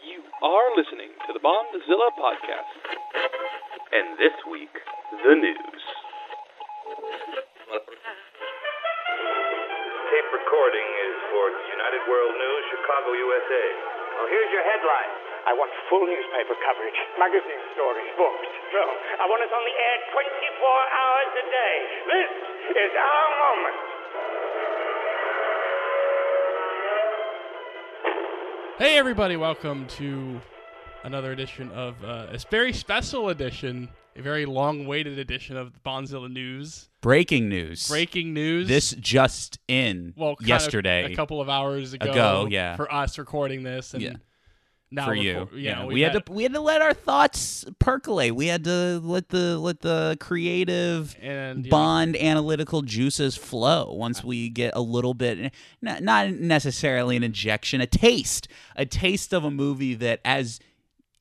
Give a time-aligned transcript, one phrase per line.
[0.00, 2.72] You are listening to the Bondzilla podcast.
[3.92, 5.82] And this week, the news.
[10.08, 13.64] Tape recording is for United World News, Chicago, USA.
[14.16, 15.12] Well, here's your headline.
[15.44, 18.48] I want full newspaper coverage, magazine stories, books.
[18.72, 18.84] No,
[19.20, 20.16] I want us on the air 24
[20.96, 21.76] hours a day.
[22.08, 22.30] This
[22.72, 23.99] is our moment.
[28.80, 30.40] Hey everybody, welcome to
[31.04, 36.32] another edition of uh, a very special edition, a very long-awaited edition of the Bonzilla
[36.32, 36.88] News.
[37.02, 37.90] Breaking news.
[37.90, 38.68] Breaking news.
[38.68, 42.10] This just in well, kind of yesterday a couple of hours ago.
[42.10, 42.76] Ago, yeah.
[42.76, 44.14] For us recording this, and Yeah.
[44.90, 45.48] Now for you.
[45.54, 48.34] yeah, we, we've had, to we had to let our thoughts percolate.
[48.34, 53.92] We had to let the let the creative and you know, bond analytical juices flow
[53.94, 59.32] once we get a little bit not, not necessarily an injection, a taste, a taste
[59.32, 60.58] of a movie that as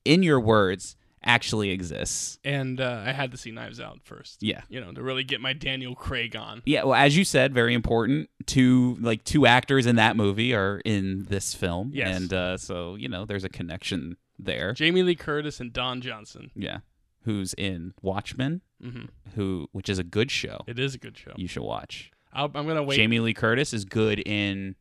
[0.06, 2.40] in your words actually exists.
[2.44, 4.42] and uh, I had to see Knives Out first.
[4.42, 4.62] Yeah.
[4.70, 6.62] you know, to really get my Daniel Craig on.
[6.66, 8.30] Yeah, well, as you said, very important.
[8.46, 12.16] Two like two actors in that movie are in this film, Yes.
[12.18, 14.74] and uh, so you know there's a connection there.
[14.74, 16.52] Jamie Lee Curtis and Don Johnson.
[16.56, 16.80] Yeah,
[17.26, 18.62] who's in Watchmen?
[18.82, 20.62] hmm Who, which is a good show.
[20.68, 21.34] It is a good show.
[21.36, 22.12] You should watch.
[22.32, 22.96] I'll, I'm gonna wait.
[22.96, 24.76] Jamie Lee Curtis is good in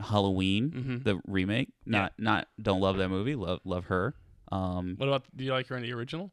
[0.00, 1.04] Halloween, Mhm.
[1.04, 1.68] the remake.
[1.84, 3.34] Not not don't love that movie.
[3.34, 4.14] Love love her.
[4.52, 5.24] Um, What about?
[5.36, 6.32] Do you like her in the original?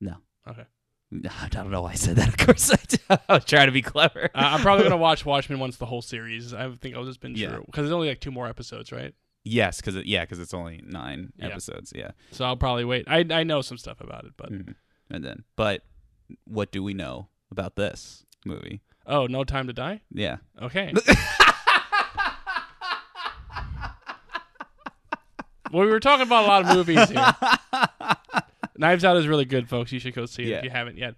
[0.00, 0.16] no,
[0.48, 0.64] Okay.
[1.42, 2.28] I don't know why I said that.
[2.28, 3.18] Of course, I.
[3.28, 4.24] I was trying to be clever.
[4.34, 6.52] Uh, I'm probably gonna watch Watchmen once the whole series.
[6.52, 7.50] I think I'll just binge Yeah.
[7.50, 9.14] through because there's only like two more episodes, right?
[9.44, 11.46] yes, because it, yeah, because it's only nine Yeah.
[11.46, 11.92] episodes.
[11.96, 12.10] Yeah.
[12.32, 13.04] So I'll probably wait.
[13.08, 14.74] I I know some stuff about it, but Mhm.
[15.10, 15.84] And then, but
[16.44, 18.82] what do we know about this movie?
[19.06, 20.02] oh, No Time to Die.
[20.12, 20.36] Yeah.
[20.60, 20.92] Okay.
[25.72, 27.32] Well, we were talking about a lot of movies here.
[28.76, 29.90] Knives Out is really good, folks.
[29.92, 30.56] You should go see it Yeah.
[30.58, 31.14] if you haven't yet.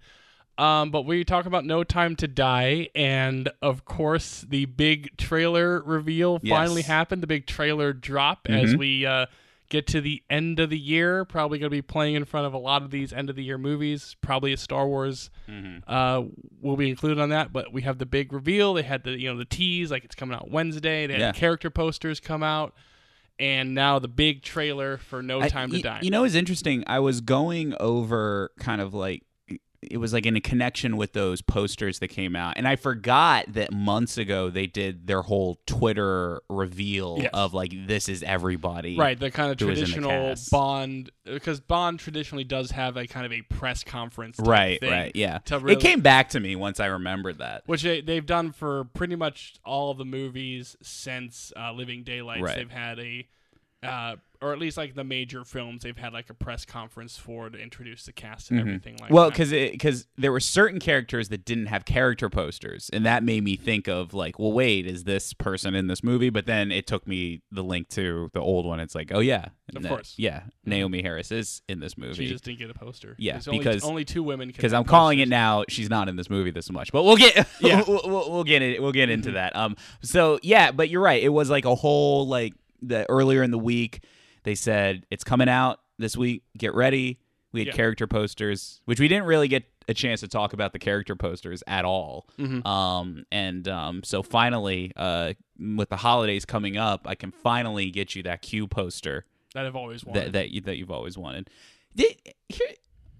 [0.57, 5.81] Um, but we talk about No Time to Die, and of course, the big trailer
[5.81, 6.55] reveal Yes.
[6.55, 7.23] finally happened.
[7.23, 8.77] The big trailer drop as Mhm.
[8.77, 9.25] we uh,
[9.69, 11.23] get to the end of the year.
[11.23, 13.43] Probably going to be playing in front of a lot of these end of the
[13.43, 14.15] year movies.
[14.21, 15.29] Probably a Star Wars
[15.87, 16.23] uh,
[16.61, 17.53] will be included on that.
[17.53, 18.73] But we have the big reveal.
[18.73, 21.07] They had the you know the tease like it's coming out Wednesday.
[21.07, 21.31] They had Yeah.
[21.31, 22.75] the character posters come out,
[23.41, 25.99] and now the big trailer for No I- Time to y- Die.
[26.03, 26.83] You know, it's interesting.
[26.87, 29.23] I was going over kind of like
[29.81, 33.45] it was like in a connection with those posters that came out, and I forgot
[33.53, 37.31] that months ago they did their whole Twitter reveal Yes.
[37.33, 38.95] of like this is everybody.
[38.97, 40.35] Right, the kind of who was in the traditional.
[40.51, 44.79] Bond, because Bond traditionally does have a kind of a press conference, Right.
[44.79, 45.11] thing, Right.
[45.15, 45.39] Yeah.
[45.49, 47.63] really- It came back to me once I remembered that.
[47.65, 52.41] which they, they've done for pretty much all of the movies since uh, Living Daylights.
[52.43, 52.57] Right.
[52.57, 53.27] They've had a,
[53.83, 57.49] uh, or at least like the major films, they've had like a press conference for
[57.49, 59.13] to introduce the cast and everything like Mm-hmm.
[59.13, 59.33] well, that.
[59.33, 63.55] because because there were certain characters that didn't have character posters, and that made me
[63.55, 66.29] think of like, well, wait, is this person in this movie?
[66.29, 68.79] But then it took me the link to the old one.
[68.79, 70.13] It's like, oh yeah, Of Na- course.
[70.13, 70.21] Mm-hmm.
[70.23, 72.13] yeah, Naomie Harris is in this movie.
[72.25, 73.15] she just didn't get a poster.
[73.19, 75.63] Yeah, There's because- only two women can because I'm calling it now.
[75.69, 77.83] She's not in this movie this much, but we'll get Yeah.
[77.87, 78.81] we'll, we'll, we'll get it.
[78.81, 79.33] We'll get into Mhm.
[79.33, 79.55] that.
[79.55, 81.21] Um, so yeah, but you're right.
[81.21, 84.03] It was like a whole like the earlier in the week
[84.43, 86.43] they said it's coming out this week.
[86.57, 87.19] Get ready.
[87.53, 87.73] We had Yeah.
[87.73, 91.63] character posters, which we didn't really get a chance to talk about the character posters
[91.67, 92.27] at all.
[92.37, 92.65] Mhm.
[92.65, 98.15] Um, and um, so finally, uh, with the holidays coming up, I can finally get
[98.15, 100.25] you that Q poster that I've always wanted.
[100.27, 101.49] that that you, that you've always wanted.
[101.95, 102.15] Did,
[102.47, 102.67] here,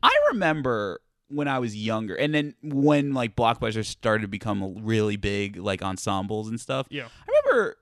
[0.01, 5.17] I remember when I was younger, and then when like blockbusters started to become really
[5.17, 6.87] big, like ensembles and stuff.
[6.89, 7.77] yeah, I remember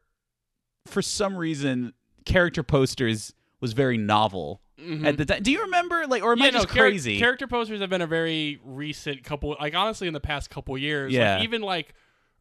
[0.87, 1.93] for some reason
[2.29, 5.05] character posters was very novel Mhm.
[5.05, 5.43] at the time.
[5.43, 7.19] Do you remember like, or am yeah, I just no, char- crazy?
[7.19, 11.11] character posters have been a very recent couple, like honestly, in the past couple years.
[11.11, 11.35] Yeah.
[11.35, 11.93] Like, even like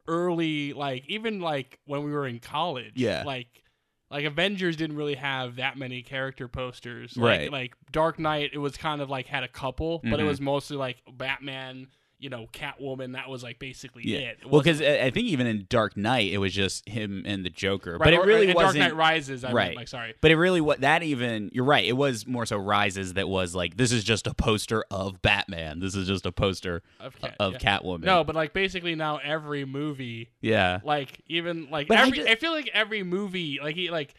[0.06, 2.92] early, like even like when we were in college.
[2.94, 3.24] Yeah.
[3.26, 3.48] Like,
[4.10, 7.14] like Avengers didn't really have that many character posters.
[7.16, 7.42] Right.
[7.42, 10.26] Like, like Dark Knight, it was kind of like had a couple, but it Mhm.
[10.28, 11.88] was mostly like Batman.
[12.18, 13.12] You know, Catwoman.
[13.12, 14.18] That was like basically yeah.
[14.18, 14.38] it.
[14.42, 17.50] It Well, because I think even in Dark Knight, it was just him and the
[17.50, 18.80] Joker, right, but it really wasn't.
[18.80, 19.44] Dark Knight Rises.
[19.44, 19.64] I Right.
[19.66, 20.14] meant, like sorry.
[20.20, 21.84] But it really what that even you're right.
[21.84, 25.80] It was more so rises that was like this is just a poster of Batman.
[25.80, 27.58] This is just a poster Of, Cat, of yeah.
[27.58, 28.04] Catwoman.
[28.04, 32.34] No, but like basically now every movie yeah, like even like But I every I,
[32.34, 34.14] feel like every movie like he like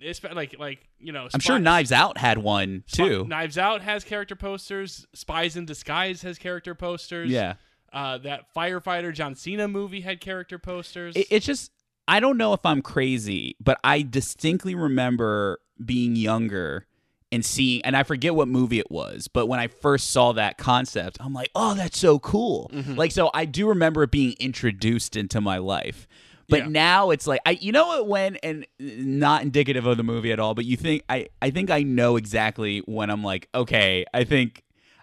[0.00, 3.24] it's like like you know I'm sure Knives Out had one too.
[3.24, 5.06] Knives Out has character posters.
[5.14, 7.30] Spies in Disguise has character posters.
[7.30, 7.54] Yeah,
[7.92, 11.16] Uh, that firefighter John Cena movie had character posters.
[11.16, 11.72] it, it's just
[12.06, 16.86] I don't know if I'm crazy, but I distinctly remember being younger
[17.30, 20.56] and seeing and I forget what movie it was, but when I first saw that
[20.58, 22.94] concept, I'm like, "Oh, that's so cool." Mm-hmm.
[22.94, 26.08] Like so I do remember it being introduced into my life.
[26.48, 26.68] But Yeah.
[26.68, 30.40] now it's like I you know what when and not indicative of the movie at
[30.40, 34.24] all, but you think I I think I know exactly when I'm like, "Okay, I
[34.24, 34.62] think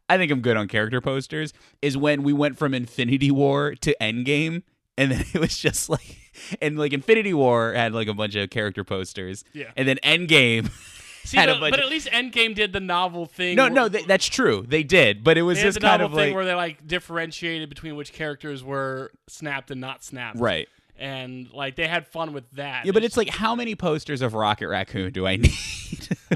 [0.10, 3.96] I think I'm good on character posters." Is when we went from Infinity War to
[4.02, 4.64] Endgame
[4.98, 6.18] and then it was just like
[6.62, 9.44] and like Infinity War had like a bunch of character posters.
[9.54, 9.72] Yeah.
[9.78, 10.70] And then Endgame
[11.26, 13.56] See, had a but, but at least Endgame did the novel thing.
[13.56, 14.64] No, where- no, th- that's true.
[14.68, 16.86] They did, but it was just the kind novel of thing like where they like
[16.88, 20.40] differentiated between which characters were snapped and not snapped.
[20.40, 20.68] right.
[20.98, 22.86] And like they had fun with that.
[22.86, 25.52] Yeah, but it's like how many posters of Rocket Raccoon do I need?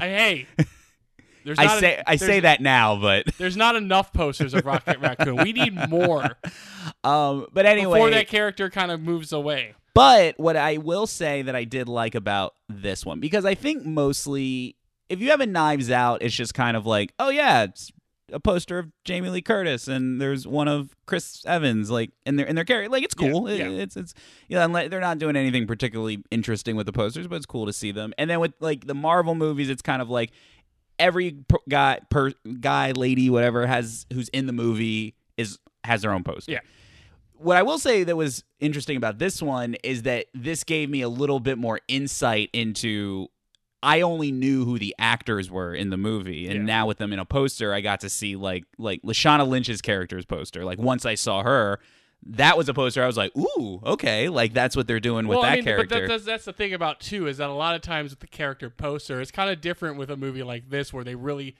[0.06, 0.46] hey,
[1.44, 4.98] there's I a- say I say that now, but There's not enough posters of Rocket
[5.00, 5.36] Raccoon.
[5.36, 6.24] We need more
[7.04, 9.74] um but anyway before that character kind of moves away.
[9.94, 13.84] But what I will say that I did like about this one, because I think
[13.84, 14.76] mostly
[15.08, 17.90] if you have a Knives Out, it's just kind of like, oh yeah, it's
[18.32, 22.46] a poster of Jamie Lee Curtis, and there's one of Chris Evans, like in their
[22.46, 23.46] in their character, like it's Yeah, cool.
[23.48, 23.68] It- yeah.
[23.68, 24.14] It's it's
[24.48, 27.66] yeah, and like, they're not doing anything particularly interesting with the posters, but it's cool
[27.66, 28.12] to see them.
[28.18, 30.30] And then with like the Marvel movies, it's kind of like
[30.98, 31.38] every
[31.68, 36.52] guy, per guy, lady, whatever has who's in the movie is has their own poster
[36.52, 36.58] Yeah.
[37.38, 41.00] what I will say that was interesting about this one is that this gave me
[41.00, 43.28] a little bit more insight into.
[43.82, 46.62] I only knew who the actors were in the movie, and Yeah.
[46.64, 50.26] now with them in a poster, I got to see like like Lashana Lynch's character's
[50.26, 50.64] poster.
[50.64, 51.80] Like once I saw her,
[52.26, 53.02] that was a poster.
[53.02, 55.64] I was like, ooh, okay, like that's what they're doing with well, that I mean,
[55.64, 55.86] character.
[55.94, 58.20] but that, that's, that's the thing about too is that a lot of times with
[58.20, 61.56] the character poster, it's kind of different with a movie like this where they really.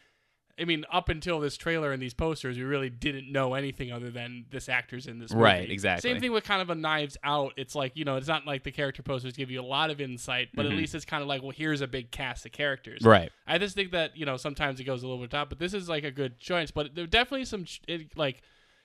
[0.60, 4.10] I mean, up until this trailer and these posters, we really didn't know anything other
[4.10, 5.42] than this actor's in this movie.
[5.44, 6.10] Right, exactly.
[6.10, 7.54] Same thing with kind of a Knives Out.
[7.56, 10.00] It's like you know, it's not like the character posters give you a lot of
[10.00, 13.00] insight, but at least it's kind of like, well, here's a big cast of characters.
[13.00, 13.08] Mm-hmm.
[13.08, 13.32] right.
[13.46, 15.72] I just think that you know sometimes it goes a little bit top, but this
[15.74, 16.70] is like a good choice.
[16.70, 18.42] But there definitely some ch- it, like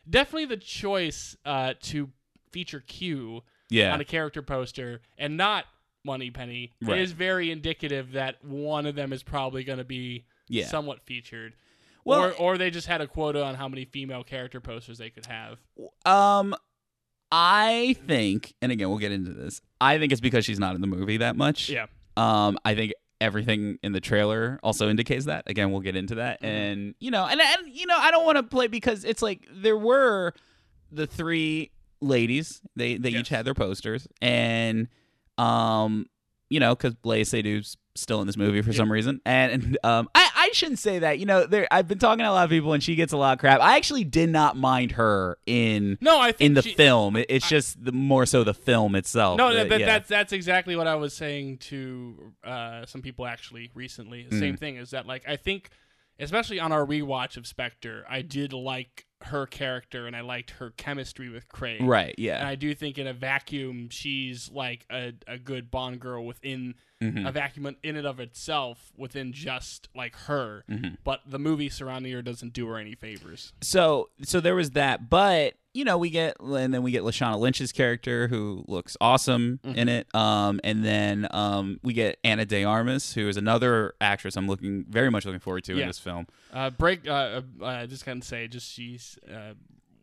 [0.10, 2.10] definitely the choice uh, to
[2.51, 3.94] feature Q Yeah.
[3.94, 5.66] on a character poster and not
[6.06, 7.00] Moneypenny Right.
[7.00, 10.68] is very indicative that one of them is probably going to be Yeah.
[10.68, 11.56] somewhat featured.
[12.06, 15.10] Well- or, or they just had a quota on how many female character posters they
[15.10, 15.60] could have.
[16.06, 16.56] Um,
[17.31, 19.60] I think, and again, we'll get into this.
[19.81, 21.69] I think it's because she's not in the movie that much.
[21.69, 21.88] Yeah.
[22.16, 25.44] Um, I think everything in the trailer also indicates that.
[25.48, 26.38] Again, we'll get into that.
[26.42, 26.46] Mm-hmm.
[26.56, 29.48] And you know, and, and you know, I don't want to play because it's like
[29.51, 30.34] there were
[30.92, 32.62] the three ladies.
[32.75, 33.22] They they Yes.
[33.22, 34.88] each had their posters, and
[35.38, 36.06] um,
[36.50, 38.78] you know, because Léa Seydoux's still in this movie for Yeah.
[38.78, 41.20] some reason, and, and um, I I shouldn't say that.
[41.20, 43.18] You know, there I've been talking to a lot of people, and she gets a
[43.18, 43.60] lot of crap.
[43.62, 47.16] I actually did not mind her in No, I think in the she- film.
[47.16, 49.38] It- It's just the more so the film itself.
[49.38, 49.86] No, that, that, yeah.
[49.86, 54.24] that's that's exactly what I was saying to uh, some people actually recently.
[54.30, 54.40] The Mm.
[54.40, 55.70] same thing is that like I think,
[56.20, 60.70] especially on our rewatch of Spectre, I did like her character and I liked her
[60.78, 61.82] chemistry with Craig.
[61.82, 62.14] right.
[62.18, 62.38] Yeah.
[62.40, 66.76] And I do think in a vacuum, she's like a, a good Bond girl within
[67.04, 67.28] Mhm.
[67.28, 70.64] a vacuum in and of itself, within just like her.
[70.70, 70.98] Mhm.
[71.04, 73.52] But the movie surrounding her doesn't do her any favors.
[73.62, 77.38] So so there was that, but you know we get and then we get Lashana
[77.38, 79.78] Lynch's character who looks awesome Mm-hmm.
[79.78, 80.16] in it.
[80.16, 84.86] Um, and then um we get Ana de Armas who is another actress I'm looking
[84.90, 85.82] very much looking forward to Yeah.
[85.82, 86.28] in this film.
[86.54, 87.06] Uh, break.
[87.08, 89.54] Uh, uh, uh, just gonna say, just she's uh,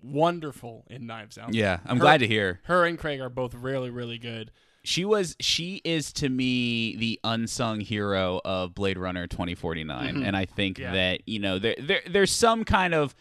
[0.03, 1.55] wonderful in Knives Out.
[1.55, 2.61] Yeah, I'm Her- glad to hear.
[2.65, 4.51] Her and Craig are both really, really good.
[4.85, 10.45] She was she is to me the unsung hero of Blade Runner 2049 and I
[10.45, 10.83] think Mm-hmm.
[10.83, 10.93] Yeah.
[11.11, 13.15] that you know there, there there's some kind of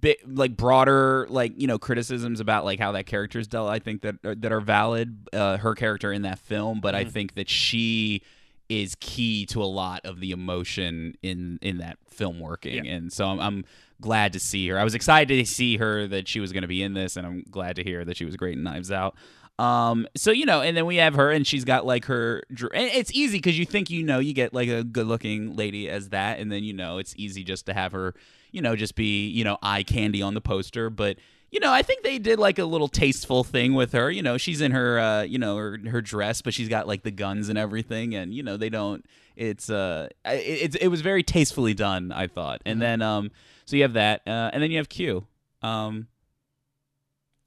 [0.00, 3.80] bit like broader like you know criticisms about like how that character is dealt I
[3.80, 7.08] think that are, that are valid uh, her character in that film but Mm-hmm.
[7.08, 8.22] I think that she
[8.68, 12.92] is key to a lot of the emotion in in that film working Yeah.
[12.92, 13.64] and so I'm, I'm
[14.00, 16.68] glad to see her I was excited to see her that she was going to
[16.68, 19.16] be in this and I'm glad to hear that she was great in Knives Out
[19.58, 22.42] um, so you know, and then we have her, and she's got like her.
[22.50, 26.08] And it's easy because you think you know you get like a good-looking lady as
[26.08, 28.14] that, and then you know it's easy just to have her,
[28.50, 30.90] you know, just be you know eye candy on the poster.
[30.90, 31.18] But
[31.52, 34.10] you know, I think they did like a little tasteful thing with her.
[34.10, 37.04] You know, she's in her, uh, you know, her, her dress, but she's got like
[37.04, 39.06] the guns and everything, and you know they don't.
[39.36, 42.62] It's uh, it, it, it was very tastefully done, I thought.
[42.64, 43.30] And then um,
[43.64, 45.26] so you have that, uh, and then you have Q.
[45.62, 46.08] Um,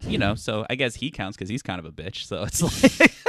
[0.01, 2.25] you know, so I guess he counts because he's kind of a bitch.
[2.25, 3.11] So it's like,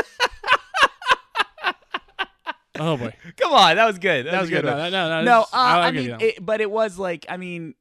[2.81, 4.27] Oh boy, come on, that was good.
[4.27, 4.65] That, that was was good.
[4.65, 5.23] a No, no, no.
[5.23, 7.75] No, uh, I I mean, it, but it was like, I mean,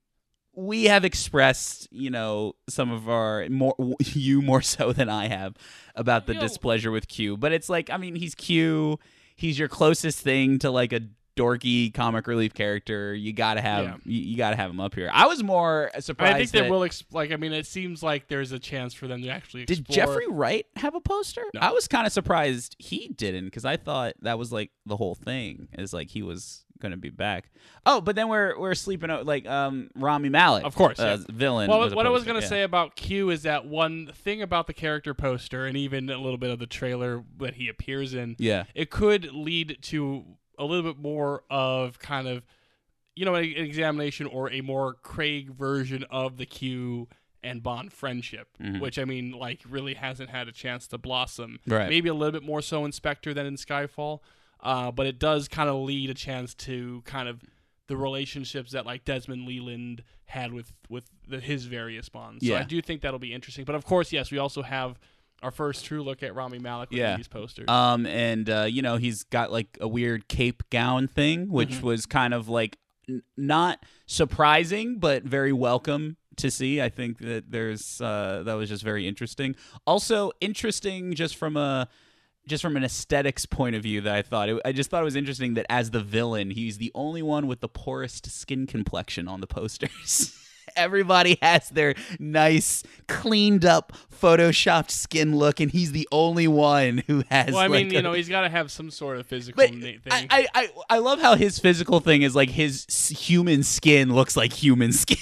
[0.55, 5.55] we have expressed, you know, some of our more you more so than I have
[5.95, 7.37] about the displeasure with Q.
[7.37, 8.99] But it's like, I mean, he's Q.
[9.37, 11.01] He's your closest thing to like a
[11.37, 13.13] dorky comic relief character.
[13.13, 13.95] You gotta have Yeah.
[14.05, 15.09] you, you gotta have him up here.
[15.13, 16.35] I was more surprised.
[16.35, 16.83] I think they that- will.
[16.83, 19.65] Ex- like, I mean, it seems like there's a chance for them to actually.
[19.65, 21.43] Did Jeffrey Wright have a poster?
[21.53, 21.59] No.
[21.61, 25.13] I was kind of surprised he didn't because I thought that was like the whole
[25.13, 27.49] thing is like he was to be back.
[27.85, 31.25] Oh, but then we're we're sleeping out like um Rami Malek, Of course, uh, yeah.
[31.35, 31.69] villain.
[31.69, 32.39] Well, what I was to yeah.
[32.41, 36.37] say about Q is that one thing about the character poster and even a little
[36.37, 38.65] bit of the trailer that he appears in, Yeah.
[38.75, 40.25] it could lead to
[40.59, 42.43] a little bit more of kind of,
[43.15, 47.07] you know, an examination or a more Craig version of the Q
[47.43, 48.79] and Bond friendship, Mm-hmm.
[48.79, 51.59] which I mean, like, really hasn't had a chance to blossom.
[51.67, 51.87] Right.
[51.89, 54.19] Maybe a little bit more so in Spectre than in Skyfall,
[54.61, 57.41] uh, but it does kind of lead a chance to kind of
[57.87, 62.45] the relationships that like Desmond Llewelyn had with with the, his various bonds.
[62.45, 62.59] So Yeah.
[62.59, 63.63] I do think that'll be interesting.
[63.65, 64.99] But of course, yes, we also have
[65.43, 67.15] our first true look at Rami Malek with Yeah.
[67.15, 67.69] these posters.
[67.69, 71.85] Um, and uh, you know he's got like a weird cape gown thing, which Mm-hmm.
[71.85, 76.81] was kind of like n- not surprising, but very welcome to see.
[76.81, 79.55] I think that there's uh, that was just very interesting.
[79.85, 81.87] Also interesting, just from a
[82.47, 85.05] just from an aesthetics point of view, that I thought it, I just thought it
[85.05, 89.27] was interesting that as the villain, he's the only one with the poorest skin complexion
[89.27, 90.33] on the posters.
[90.77, 97.23] Everybody has their nice, cleaned up, photoshopped skin look, and he's the only one who
[97.29, 97.47] has.
[97.53, 99.61] well, I mean, like, you a- know, he's got to have some sort of physical
[99.65, 99.99] thing.
[100.09, 104.53] I, I, I, love how his physical thing is like his human skin looks like
[104.53, 105.17] human skin.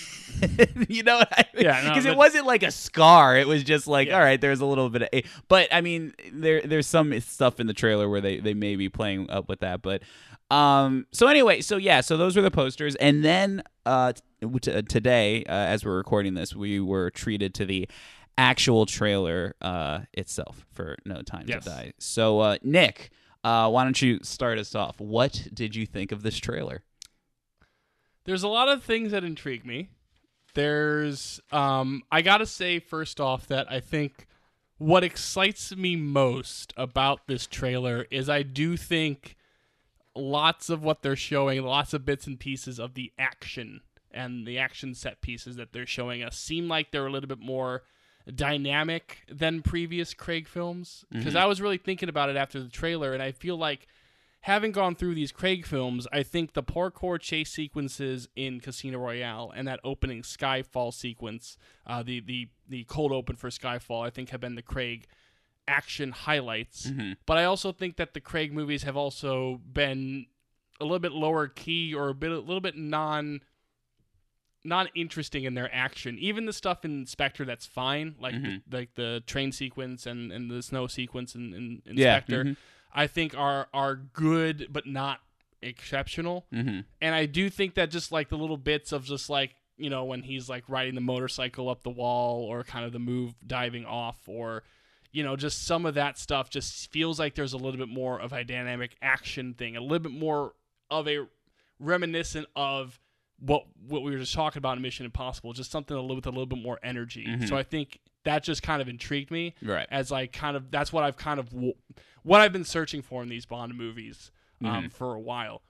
[0.90, 1.64] you know what I mean?
[1.66, 3.38] Yeah, no, because it wasn't like a scar.
[3.38, 4.18] It was just like, Yeah.
[4.18, 5.10] all right, there's a little bit of.
[5.14, 8.76] A, but I mean, there there's some stuff in the trailer where they they may
[8.76, 9.82] be playing up with that.
[9.82, 10.02] But
[10.52, 14.14] um, so anyway, so yeah, so those were the posters, and then uh,
[14.62, 17.88] t- today, uh, as we're recording this, we were treated to the
[18.38, 21.64] actual trailer uh itself for No Time Yes.
[21.64, 21.94] to Die.
[22.00, 23.12] So uh, Nick.
[23.46, 25.00] Uh, why don't you start us off?
[25.00, 26.82] What did you think of this trailer?
[28.24, 29.90] There's a lot of things that intrigue me.
[30.56, 34.26] There's, um, I gotta say first off that I think
[34.80, 39.36] what excites me most about this trailer is I do think
[40.16, 43.82] lots of what they're showing, lots of bits and pieces of the action
[44.12, 47.40] and the action set pieces that they're showing us seem like they're a little bit
[47.40, 47.84] more
[48.34, 51.06] dynamic than previous Craig films.
[51.12, 53.88] Because I was really thinking about it after the trailer, and I feel like
[54.42, 59.52] having gone through these Craig films, I think the parkour chase sequences in Casino Royale
[59.56, 64.30] and that opening Skyfall sequence, uh, the the the cold open for Skyfall, I think
[64.30, 65.08] have been the Craig
[65.68, 66.86] action highlights.
[67.26, 70.28] But I also think that the Craig movies have also been
[70.80, 73.42] a little bit lower key or a bit a little bit non
[74.64, 76.18] not interesting in their action.
[76.20, 80.50] Even the stuff in Spectre that's fine, like the, like the train sequence and, and
[80.50, 82.58] the snow sequence in, in, in Yeah, Spectre, mhm.
[82.94, 85.20] I think are are good but not
[85.62, 86.46] exceptional.
[86.54, 86.82] Mm-hmm.
[87.02, 90.06] And I do think that just like the little bits of just like you know
[90.06, 93.86] when he's like riding the motorcycle up the wall or kind of the move diving
[93.86, 94.64] off or
[95.16, 98.20] you know just some of that stuff just feels like there's a little bit more
[98.20, 100.54] of a dynamic action thing, a little bit more
[100.92, 101.26] of a
[101.80, 103.00] reminiscent of
[103.40, 106.26] what what we were just talking about in Mission Impossible, just something a little with
[106.26, 107.28] a little bit more energy.
[107.48, 109.88] So I think that just kind of intrigued me Right.
[109.92, 111.50] as like kind of that's what I've kind of
[112.24, 114.32] what I've been searching for in these Bond movies
[114.64, 115.62] um, for a while.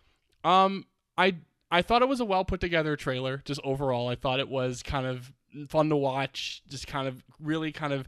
[0.44, 0.86] Um,
[1.18, 1.38] I
[1.72, 3.42] I thought it was a well put together trailer.
[3.46, 5.34] Just overall, I thought it was kind of
[5.68, 6.62] fun to watch.
[6.70, 8.08] Just kind of really kind of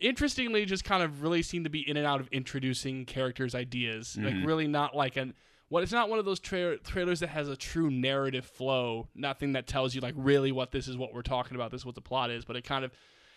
[0.00, 4.16] interestingly, just kind of really seemed to be in and out of introducing characters' ideas.
[4.20, 4.46] Like mm-hmm.
[4.46, 5.34] really not like an
[5.68, 9.08] what it's not one of those tra- trailers that has a true narrative flow.
[9.14, 11.70] Nothing that tells you like really what this is what we're talking about.
[11.70, 12.44] This is what the plot is.
[12.44, 12.92] But it kind of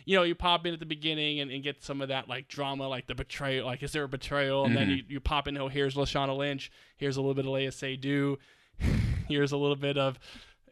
[0.06, 2.48] you know, you pop in at the beginning and, and get some of that like
[2.48, 4.66] drama, like the betrayal, like is there a betrayal?
[4.66, 4.98] And then mm-hmm.
[4.98, 8.38] you, you pop in, oh, here's Lashana Lynch, here's a little bit of Léa Seydoux,
[9.28, 10.20] here's a little bit of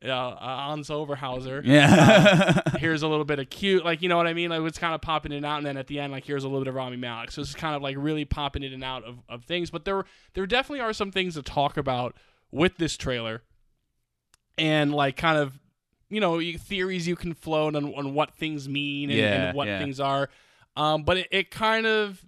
[0.03, 2.61] uh, uh, Franz Oberhauser, Yeah.
[2.77, 4.49] here's a little bit of cute, like you know what I mean?
[4.49, 6.43] Like it's kind of popping in and out, and then at the end, like here's
[6.43, 7.31] a little bit of Rami Malek.
[7.31, 9.69] So it's kind of like really popping in and out of, of things.
[9.71, 12.15] But there there definitely are some things to talk about
[12.51, 13.43] with this trailer,
[14.57, 15.59] and like kind of
[16.09, 19.57] you know you- theories you can float on, on what things mean and, Yeah, and
[19.57, 19.79] what yeah.
[19.79, 20.29] things are.
[20.75, 22.23] Um, but it, it kind of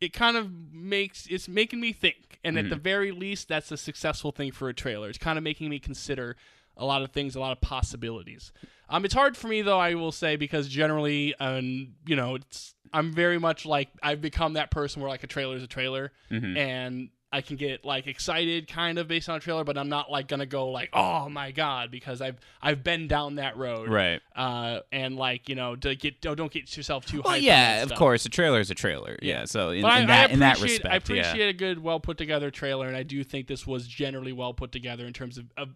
[0.00, 2.82] it kind of makes it's making me think, and at the Mm-hmm.
[2.82, 5.08] very least, that's a successful thing for a trailer.
[5.08, 6.36] It's kind of making me consider
[6.80, 8.52] a lot of things, a lot of possibilities.
[8.88, 12.74] Um, it's hard for me though, I will say, because generally, um, you know, it's
[12.92, 16.10] I'm very much like I've become that person where like a trailer is a trailer,
[16.30, 16.56] Mm-hmm.
[16.56, 20.10] and I can get like excited kind of based on a trailer, but I'm not
[20.10, 24.20] like gonna go like, oh my god, because I've I've been down that road, Right.
[24.34, 27.22] Uh, and like you know, to get don't, don't get yourself too.
[27.24, 29.16] Well, yeah, of course, a trailer is a trailer.
[29.22, 31.44] Yeah, so in, But I, that I in that respect, I appreciate yeah.
[31.44, 34.72] a good, well put together trailer, and I do think this was generally well put
[34.72, 35.68] together in terms of, of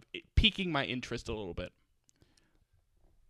[0.45, 1.73] piquing my interest a little bit.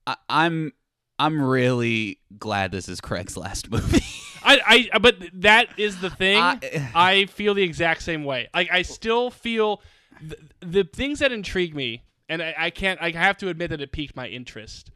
[0.05, 0.73] I, I'm
[1.17, 4.03] I'm really glad this is Craig's last movie.
[4.45, 6.39] I, I, uh, but that is the thing.
[6.39, 8.49] I- I, feel the exact same way.
[8.53, 9.81] Like I still feel
[10.21, 13.01] th- the things that intrigue me, and I, I can't.
[13.01, 14.91] I have to admit that it piqued my interest.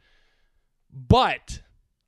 [0.91, 1.61] But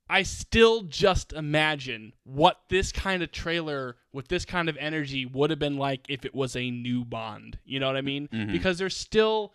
[0.09, 5.51] I still just imagine what this kind of trailer with this kind of energy would
[5.51, 7.59] have been like if it was a new Bond.
[7.63, 8.27] You know what I mean?
[8.27, 8.51] Mm-hmm.
[8.51, 9.53] Because there's still,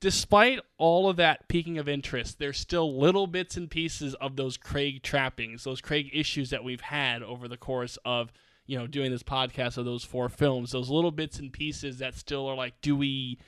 [0.00, 4.56] despite all of that peaking of interest, there's still little bits and pieces of those
[4.56, 8.32] Craig trappings, those Craig issues that we've had over the course of
[8.66, 10.72] you know doing this podcast of those four films.
[10.72, 13.38] Those little bits and pieces that still are like, do we?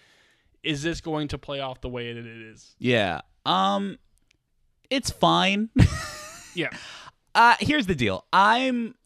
[0.62, 2.74] Is this going to play off the way that it is?
[2.78, 3.20] yeah.
[3.46, 3.98] Um
[4.90, 5.70] it's fine.
[6.54, 6.70] Yeah.
[7.32, 8.24] Uh here's the deal.
[8.32, 8.96] I'm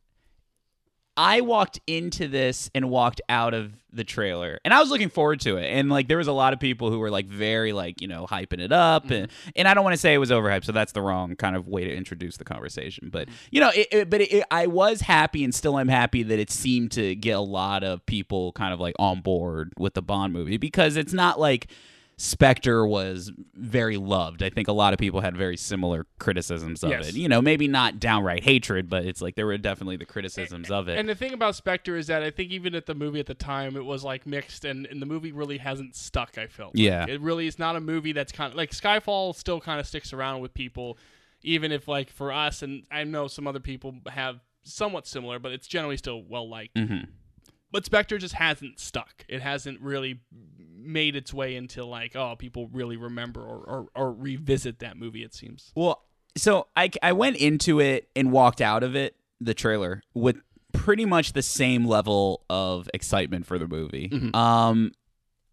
[1.16, 5.40] I walked into this and walked out of the trailer, and I was looking forward
[5.40, 5.66] to it.
[5.66, 8.26] And like, there was a lot of people who were like very like you know
[8.26, 9.12] hyping it up, mm-hmm.
[9.12, 11.54] and and I don't want to say it was overhyped, so that's the wrong kind
[11.54, 13.11] of way to introduce the conversation.
[13.11, 13.37] But mm-hmm.
[13.50, 16.50] you know, it, it, but it, I was happy, and still I'm happy that it
[16.50, 20.33] seemed to get a lot of people kind of like on board with the Bond
[20.33, 21.68] movie because it's not like
[22.16, 24.42] Spectre was very loved.
[24.42, 27.09] I think a lot of people had very similar criticisms of Yes.
[27.09, 27.14] it.
[27.16, 30.88] You know, maybe not downright hatred, but it's like there were definitely the criticisms of
[30.88, 30.99] it.
[30.99, 33.35] And the thing about Spectre is that I think even at the movie at the
[33.35, 36.38] time, it was like mixed, and, and the movie really hasn't stuck.
[36.38, 36.75] I felt.
[36.76, 36.83] like.
[36.85, 37.06] Yeah.
[37.09, 40.12] it really is not a movie that's kind of like Skyfall still kind of sticks
[40.12, 40.99] around with people,
[41.42, 45.52] even if like for us, and I know some other people have somewhat similar, but
[45.52, 46.75] it's generally still well liked.
[46.76, 47.09] Mhm.
[47.71, 49.25] But Spectre just hasn't stuck.
[49.28, 50.21] It hasn't really
[50.85, 55.23] made its way into like oh people really remember or, or, or revisit that movie.
[55.23, 55.73] It seems.
[55.75, 56.03] Well,
[56.37, 60.37] so I, I went into it and walked out of it, the trailer, with
[60.73, 64.31] pretty much the same level of excitement for the movie.
[64.35, 64.93] Um,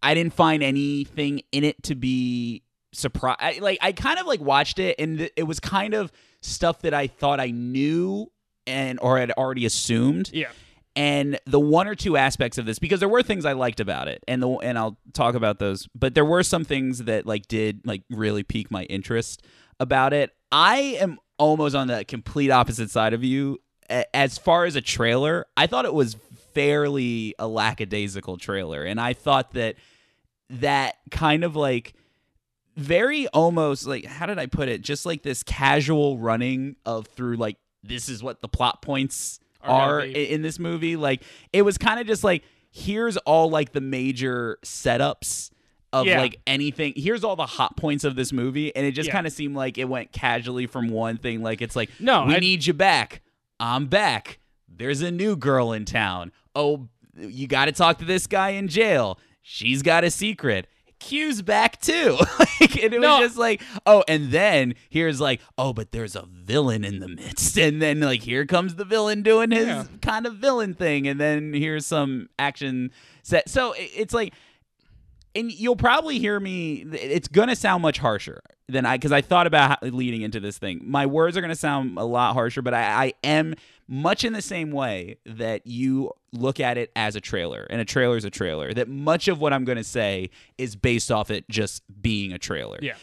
[0.02, 2.62] I didn't find anything in it to be
[2.92, 3.60] surprise.
[3.60, 6.92] Like I kind of like watched it, and th- it was kind of stuff that
[6.94, 8.30] I thought I knew
[8.66, 10.48] and or had already assumed Yeah.
[10.94, 14.08] And the one or two aspects of this because there were things I liked about
[14.08, 17.48] it and the and I'll talk about those but there were some things that like
[17.48, 19.42] did like really pique my interest
[19.80, 23.58] about it I am almost on the complete opposite side of you
[24.12, 26.16] as far as a trailer I thought it was
[26.52, 29.76] fairly a lackadaisical trailer and I thought that
[30.50, 31.94] that kind of like
[32.76, 34.82] very almost like how did I put it?
[34.82, 40.00] Just like this casual running of through like this is what the plot points Are
[40.00, 40.96] are in this movie.
[40.96, 41.22] Like
[41.52, 45.50] it was kind of just like here's all like the major setups
[45.92, 46.20] of Yeah.
[46.20, 46.94] like anything.
[46.96, 49.12] Here's all the hot points of this movie, and it just Yeah.
[49.12, 51.42] kind of seemed like it went casually from one thing.
[51.42, 53.20] Like it's like No, we I- need you back.
[53.60, 54.38] I'm back.
[54.68, 56.32] There's a new girl in town.
[56.54, 59.18] Oh, you got to talk to this guy in jail.
[59.42, 60.66] She's got a secret.
[61.02, 62.16] Q's back too.
[62.38, 63.18] like, and it No.
[63.18, 67.08] was just like, oh, and then here's like, oh, but there's a villain in the
[67.08, 67.56] midst.
[67.58, 69.84] And then like here comes the villain doing his Yeah.
[70.00, 71.06] kind of villain thing.
[71.06, 72.90] And then here's some action
[73.22, 73.48] set.
[73.48, 74.32] So it's like
[75.34, 79.22] and you'll probably hear me it's going to sound much harsher than i because i
[79.22, 82.60] thought about leading into this thing my words are going to sound a lot harsher
[82.60, 83.54] but I, I am
[83.94, 87.84] much in the same way that you look at it as a trailer and a
[87.84, 91.30] trailer is a trailer that much of what i'm going to say is based off
[91.30, 92.94] it just being a trailer Yeah.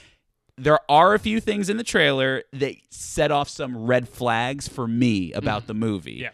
[0.58, 4.88] there are a few things in the trailer that set off some red flags for
[4.88, 6.32] me about the movie Yeah.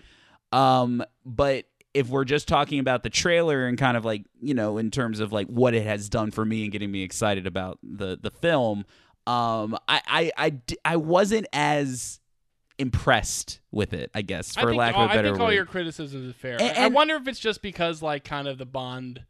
[0.53, 4.77] um, but if we're just talking about the trailer and kind of like you know
[4.77, 7.77] in terms of like what it has done for me and getting me excited about
[7.83, 8.85] the the film,
[9.27, 12.19] um, I I I, I wasn't as
[12.77, 14.11] impressed with it.
[14.13, 15.53] I guess I for think lack of a better I think all word.
[15.53, 16.61] your criticisms is fair.
[16.61, 19.25] And- I- I wonder if it's just because like kind of the Bond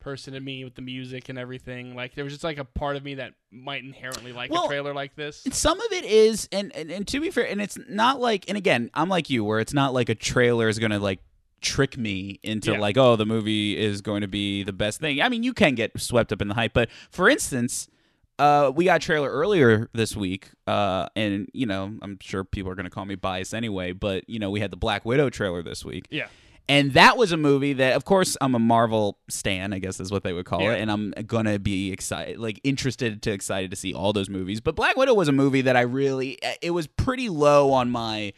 [0.00, 1.94] person in me with the music and everything.
[1.94, 4.68] Like there was just like a part of me that might inherently like Well, a
[4.68, 5.44] trailer like this.
[5.52, 8.56] some of it is and, and and to be fair and it's not like and
[8.58, 11.20] again i'm like you where it's not like a trailer is gonna like
[11.62, 12.78] trick me into Yeah.
[12.78, 15.74] like oh the movie is going to be the best thing i mean you can
[15.74, 17.88] get swept up in the hype but for instance
[18.38, 22.70] uh, we got a trailer earlier this week, uh, and you know I'm sure people
[22.70, 25.30] are going to call me biased anyway, but you know we had the Black Widow
[25.30, 26.28] trailer this week, Yeah.
[26.68, 30.10] and that was a movie that, of course, I'm a Marvel stan, I guess is
[30.10, 30.72] what they would call Yeah.
[30.74, 34.60] it, and I'm gonna be excited, like interested to excited to see all those movies.
[34.60, 38.32] But Black Widow was a movie that I really, it was pretty low on my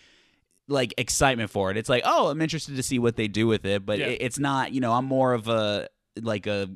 [0.69, 1.77] like excitement for it.
[1.77, 4.07] It's like, oh, I'm interested to see what they do with it, but Yeah.
[4.07, 4.73] it, it's not.
[4.73, 5.89] You know, I'm more of a
[6.23, 6.71] like a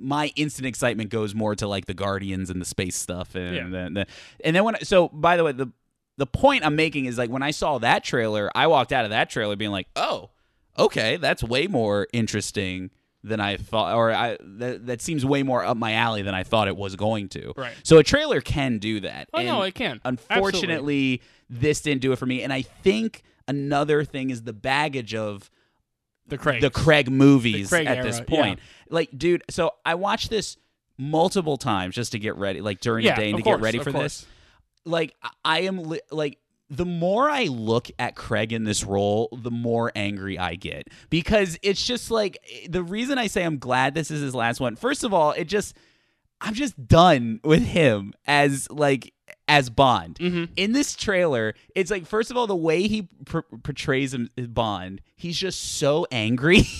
[0.00, 3.64] my instant excitement goes more to like the Guardians and the space stuff, and Yeah.
[3.64, 4.06] the, the
[4.44, 5.70] and then when so by the way the
[6.16, 9.10] the point I'm making is like when I saw that trailer, I walked out of
[9.10, 10.30] that trailer being like, oh,
[10.76, 12.90] okay, that's way more interesting
[13.24, 16.44] than I thought, or I that, that seems way more up my alley than I
[16.44, 17.52] thought it was going to.
[17.56, 17.74] Right.
[17.82, 19.28] So a trailer can do that.
[19.34, 20.00] Oh, no, it can.
[20.04, 25.14] Unfortunately, this didn't do it for me, and I think another thing is the baggage
[25.14, 25.50] of
[26.28, 26.60] The Craig.
[26.60, 28.60] the Craig movies The Craig at this era, point.
[28.88, 30.56] Like, dude, so I watched this
[30.96, 33.78] multiple times just to get ready, like during Yeah, the day and to get ready
[33.78, 34.20] for course.
[34.22, 34.26] this.
[34.84, 36.38] Like, I- I am li- like.
[36.70, 41.58] The more I look at Craig in this role, the more angry I get because
[41.62, 42.36] it's just like
[42.68, 44.76] the reason I say I'm glad this is his last one.
[44.76, 45.74] First of all, it just
[46.42, 49.14] I'm just done with him as like
[49.48, 50.16] as Bond.
[50.16, 50.52] Mm-hmm.
[50.56, 55.00] In this trailer, it's like first of all the way he pr- portrays him Bond,
[55.16, 56.62] he's just so angry.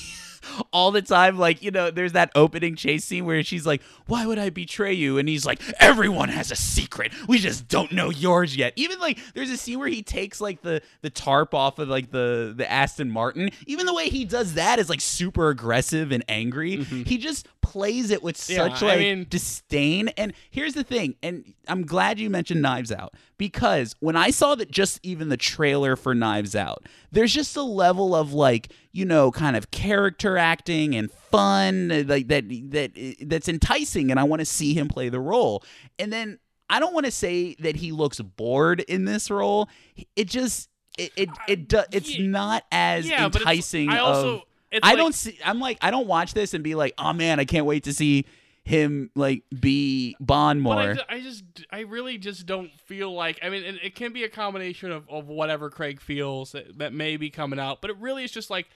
[0.73, 4.25] All the time, like you know, there's that opening chase scene where she's like, "Why
[4.25, 7.13] would I betray you?" And he's like, "Everyone has a secret.
[7.29, 10.63] We just don't know yours yet." Even like, there's a scene where he takes like
[10.63, 13.51] the the tarp off of like the the Aston Martin.
[13.67, 16.83] Even the way he does that is like super aggressive and angry.
[16.83, 18.49] He just plays it with.
[18.49, 20.09] Yeah, such I like mean- disdain.
[20.17, 24.55] And here's the thing, and I'm glad you mentioned Knives Out because when I saw
[24.55, 29.05] that just even the trailer for Knives Out, there's just a level of like, you
[29.05, 34.41] know, kind of character acting and fun like that that that's enticing and I want
[34.41, 35.63] to see him play the role.
[35.99, 36.39] And then
[36.71, 39.69] I don't want to say that he looks bored in this role.
[40.17, 44.43] It just it it, it do, it's not as Yeah, but enticing I also- of
[44.71, 47.13] it's I like- don't see I'm like I don't watch this and be like, "Oh
[47.13, 48.27] man, I can't wait to see
[48.65, 53.39] him like be Bond more." But I, I just, I really just don't feel like.
[53.43, 56.93] I mean, it, it can be a combination of, of whatever Craig feels that, that
[56.93, 58.69] may be coming out, but it really is just like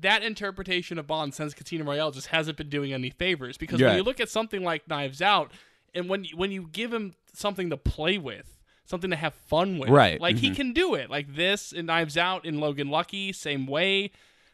[0.00, 3.56] that interpretation of Bond since Casino Royale just hasn't been doing any favors.
[3.56, 3.88] Because Right.
[3.88, 5.50] when you look at something like Knives Out,
[5.94, 8.56] and when you- when you give him something to play with.
[8.84, 10.56] Something to have fun with, Right, Like he mhm.
[10.56, 14.10] can do it, like this in Knives Out in Logan Lucky, same way.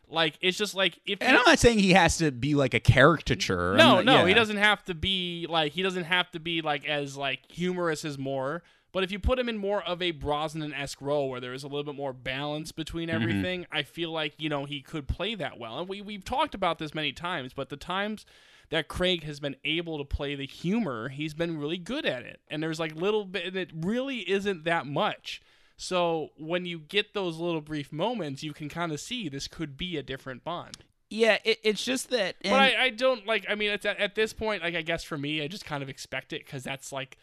[0.09, 2.81] Like it's just like if and I'm not saying he has to be like a
[2.81, 3.75] caricature.
[3.77, 6.87] No, not- no, he doesn't have to be like he doesn't have to be like
[6.87, 8.63] as like humorous as Moore.
[8.93, 11.65] But if you put him in more of a Brosnan esque role where there is
[11.65, 13.23] a little bit more balance between Mm-hmm.
[13.23, 15.79] everything, I feel like you know he could play that well.
[15.81, 18.25] And we we've talked about this many times, but the times
[18.71, 22.41] that Craig has been able to play the humor, he's been really good at it.
[22.49, 25.41] And there's like little bit, and it really isn't that much.
[25.77, 29.77] So when you get those little brief moments, you can kind of see this could
[29.77, 30.79] be a different Bond.
[31.11, 32.37] Yeah, it, it's just that.
[32.43, 33.47] But I, I don't like.
[33.49, 35.89] I mean, at, at this point, like I guess for me, I just kind of
[35.89, 37.19] expect it because that's like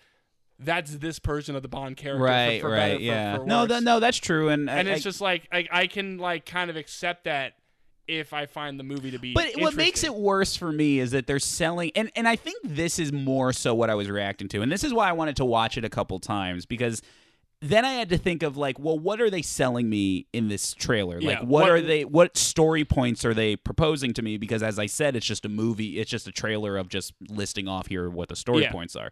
[0.60, 2.24] that's this version of the Bond character.
[2.24, 3.38] right, for, right, better, yeah.
[3.38, 5.88] for no, th- no, that's true, and and I, it's I- just like I, I
[5.88, 7.56] can like kind of accept that
[8.08, 9.34] if I find the movie to be.
[9.34, 12.58] But what makes it worse for me is that they're selling, and, and I think
[12.64, 15.38] this is more so what I was reacting to, and this is why I wanted
[15.38, 17.02] to watch it a couple times because
[17.64, 20.74] then I had to think of like, well, what are they selling me in this
[20.74, 21.22] trailer?
[21.22, 22.04] Like, what, what- are they?
[22.06, 24.38] What story points are they proposing to me?
[24.38, 26.00] Because as I said, it's just a movie.
[26.00, 28.72] It's just a trailer of just listing off here what the story Yeah.
[28.72, 29.12] points are,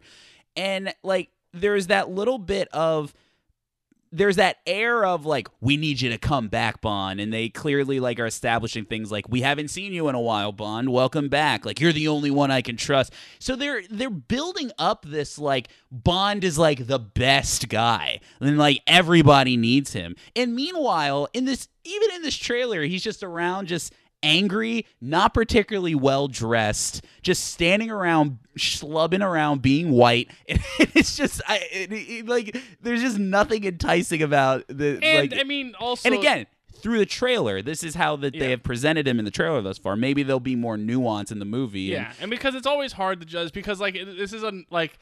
[0.56, 3.14] and like there's that little bit of
[4.12, 8.00] there's that air of like we need you to come back bond and they clearly
[8.00, 10.92] like are establishing things like we haven't seen you in a while bond.
[10.92, 11.66] Welcome back.
[11.66, 13.14] Like you're the only one i can trust.
[13.40, 18.82] So they're they're building up this like bond is like the best guy and like
[18.86, 20.16] everybody needs him.
[20.36, 23.94] And meanwhile in this even in this trailer he's just around just
[24.24, 30.30] angry, not particularly well dressed, just standing around, schlubbing around, being white.
[30.48, 35.40] it's just, I it, it- like, there's just nothing enticing about the And like.
[35.40, 38.40] I mean, also, and again, through the trailer, this is how that Yeah.
[38.40, 39.96] they have presented him in the trailer thus far.
[39.96, 41.94] Maybe there'll be more nuance in the movie.
[41.94, 44.98] and- Yeah, and because it's always hard to judge because like this is a like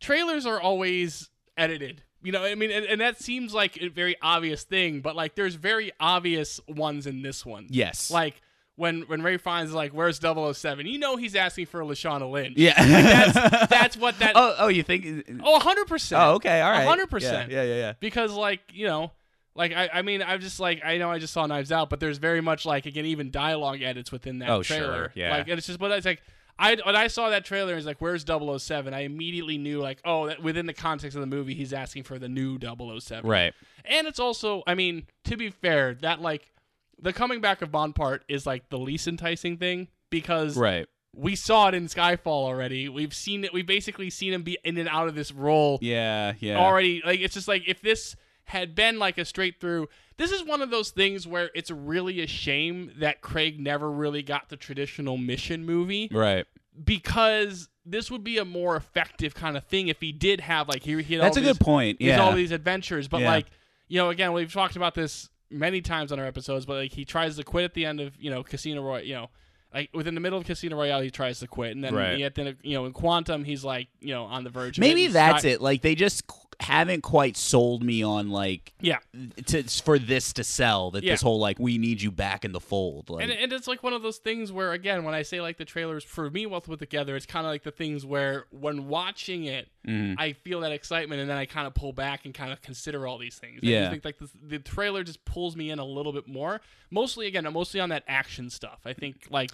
[0.00, 2.02] trailers are always edited.
[2.22, 5.36] You know, I mean, and, and that seems like a very obvious thing, but like
[5.36, 7.66] there's very obvious ones in this one.
[7.70, 8.10] yes.
[8.10, 8.40] Like
[8.78, 12.56] when when Rafe Fiennes like where's 007, you know he's asking for Lashana Lynch.
[12.56, 12.74] yeah.
[12.82, 15.26] That's that's what that oh, oh, you think?
[15.42, 16.18] Oh, 100%.
[16.18, 16.86] Oh, okay, all right.
[16.86, 17.20] 100%.
[17.22, 17.74] Yeah, yeah, yeah.
[17.74, 17.92] yeah.
[18.00, 19.10] because like you know
[19.54, 21.98] like I, I mean i'm just like i know i just saw knives out but
[21.98, 25.30] there's very much like again even dialogue edits within that Oh, trailer sure, yeah.
[25.30, 26.22] like and it's just but it's like
[26.60, 28.92] I, when I saw that trailer, it's like, "Where's 007?
[28.92, 32.18] I immediately knew, like, oh, that within the context of the movie, he's asking for
[32.18, 33.28] the new 007.
[33.30, 33.54] Right.
[33.84, 36.50] And it's also, I mean, to be fair, that like
[37.00, 40.86] the coming back of Bond part is like the least enticing thing because Right.
[41.14, 42.88] we saw it in Skyfall already.
[42.88, 43.52] We've seen it.
[43.52, 46.58] We've basically seen him be in and out of this role Yeah, yeah.
[46.58, 50.42] already like it's just like if this had been like a straight through this is
[50.42, 54.56] one of those things where it's really a shame that Craig never really got the
[54.56, 56.46] traditional mission movie Right.
[56.82, 60.82] because this would be a more effective kind of thing if he did have like
[60.82, 62.00] he, he had That's all a these, good point.
[62.00, 62.20] Yeah.
[62.20, 63.30] all these adventures, but Yeah.
[63.30, 63.46] like
[63.90, 67.04] you know, again, we've talked about this many times on our episodes, but like he
[67.04, 69.30] tries to quit at the end of you know Casino Royale, you know.
[69.74, 72.16] Like within the middle of Casino Royale, he tries to quit, and then Right.
[72.16, 74.78] he, at the you know in Quantum, he's like you know on the verge.
[74.78, 75.12] of Maybe it.
[75.12, 75.60] That's not- it.
[75.60, 78.98] Like they just qu- haven't quite sold me on like Yeah,
[79.46, 81.12] to for this to sell that Yeah.
[81.12, 83.10] this whole like we need you back in the fold.
[83.10, 85.56] Like and, and it's like one of those things where again when i say like
[85.56, 88.88] the trailers for me both put together it's kind of like the things where when
[88.88, 90.18] watching it Mm-hmm.
[90.20, 93.06] i feel that excitement and then i kind of pull back and kind of consider
[93.06, 93.80] all these things I Yeah.
[93.82, 97.26] just think like the, the trailer just pulls me in a little bit more mostly
[97.26, 99.50] again mostly on that action stuff i think like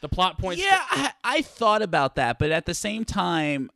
[0.00, 3.68] the plot points Yeah, I, I thought about that, but at the same time,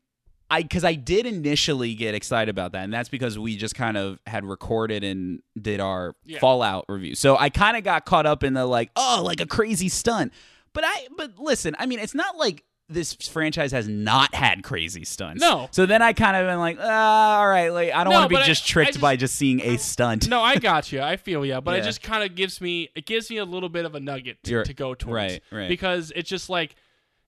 [0.53, 3.97] I because I did initially get excited about that, and that's because we just kind
[3.97, 6.38] of had recorded and did our Yeah.
[6.41, 7.15] Fallout review.
[7.15, 10.33] So I kind of got caught up in the like, oh, like a crazy stunt.
[10.75, 15.05] But I, but listen, I mean, it's not like this franchise has not had crazy
[15.05, 15.41] stunts.
[15.41, 15.69] No.
[15.71, 18.31] So then I kind of been like, ah, all right, like I don't No, want
[18.31, 20.29] to be I- just I tricked just- by just seeing a stunt.
[20.29, 23.07] no i got you i feel you but it just kind of gives me it
[23.07, 25.69] gives me a little bit of a nugget to, to go towards right, right.
[25.69, 26.75] because it's just like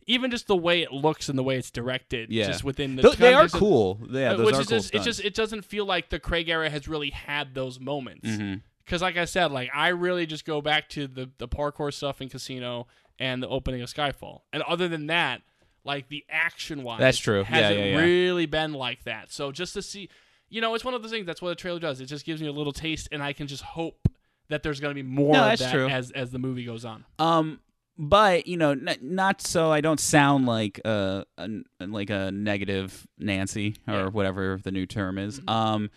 [0.07, 2.47] even just the way it looks and the way it's directed Yeah.
[2.47, 4.01] just within the Th- they are of- cool.
[4.11, 6.49] Yeah, those which are is cool just, it just it doesn't feel like the Craig
[6.49, 8.29] era has really had those moments.
[8.29, 8.55] Mm-hmm.
[8.85, 12.21] Because like I said, like I really just go back to the the parkour stuff
[12.21, 12.87] in Casino
[13.19, 15.41] and the opening of Skyfall, and other than that,
[15.85, 17.45] like the action wise, That's true.
[17.45, 17.99] Hasn't yeah, yeah.
[17.99, 19.31] really been like that.
[19.33, 20.09] So just to see,
[20.51, 21.25] you know, it's one of those things.
[21.27, 22.01] That's what a trailer does.
[22.01, 24.09] It just gives me a little taste, and I can just hope
[24.49, 25.89] that there's going to be more No, of that true.
[25.89, 27.05] as as the movie goes on.
[27.19, 27.61] Um,
[27.99, 31.49] but you know, n- not so I don't sound like a, a
[31.81, 34.01] like a negative Nancy or Yeah.
[34.03, 34.17] Mm-hmm.
[34.17, 35.41] whatever the new term is.
[35.47, 35.91] Um,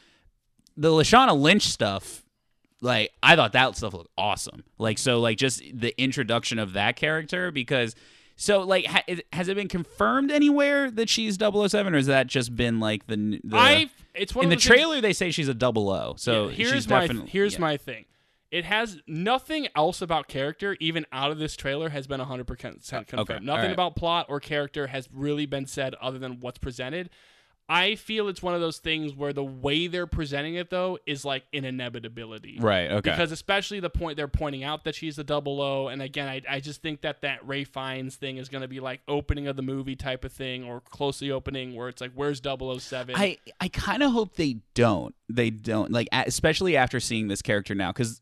[0.75, 2.23] the Lashana Lynch stuff,
[2.81, 4.63] like I thought that stuff looked awesome.
[4.77, 7.95] Like so, like just the introduction of that character because.
[8.39, 9.01] So, like, ha-
[9.33, 13.41] has it been confirmed anywhere that she's 007, or has that just been like the,
[13.43, 16.13] the I it's one in of the things- trailer they say she's a double O.
[16.19, 17.59] So Yeah, here's my definitely here's yeah.
[17.61, 18.05] my thing.
[18.51, 23.05] It has nothing else about character, even out of this trailer, has been 100% confirmed.
[23.13, 23.71] Uh, okay, Nothing alright.
[23.71, 27.09] about plot or character has really been said other than what's presented.
[27.69, 31.25] I feel it's one of those things where the way they're presenting it, though, is
[31.25, 32.59] like an inevitability.
[32.61, 32.89] right.
[32.89, 33.11] Okay.
[33.11, 36.41] Because especially the point they're pointing out that she's the double O, and again, I,
[36.49, 39.57] I just think that that Rafe Fiennes thing is going to be like opening of
[39.57, 43.15] the movie type of thing, or closely opening, where it's like, where's 007?
[43.17, 45.13] I I kind of hope they don't.
[45.27, 48.21] They don't like, especially after seeing this character now, because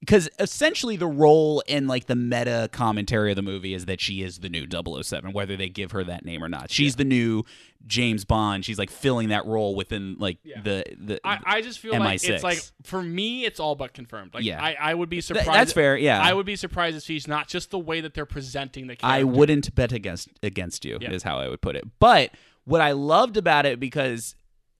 [0.00, 4.22] because essentially the role and like the meta commentary of the movie is that she
[4.22, 4.66] is the new
[5.02, 7.42] 007 whether they give her that name or not she's the new
[7.86, 10.60] james bond she's like filling that role within like Yeah.
[10.62, 12.28] the the I, I just feel like MI6.
[12.30, 14.34] it's like for me, it's all but confirmed.
[14.34, 14.62] Like Yeah.
[14.62, 15.48] I, I would be Th- surprised.
[15.52, 18.26] that's fair yeah I would be surprised if she's not just the way that they're
[18.26, 19.20] presenting the character.
[19.20, 21.10] I wouldn't bet against against you Yeah.
[21.10, 21.84] is how I would put it.
[21.98, 22.30] But
[22.64, 24.34] what I loved about it because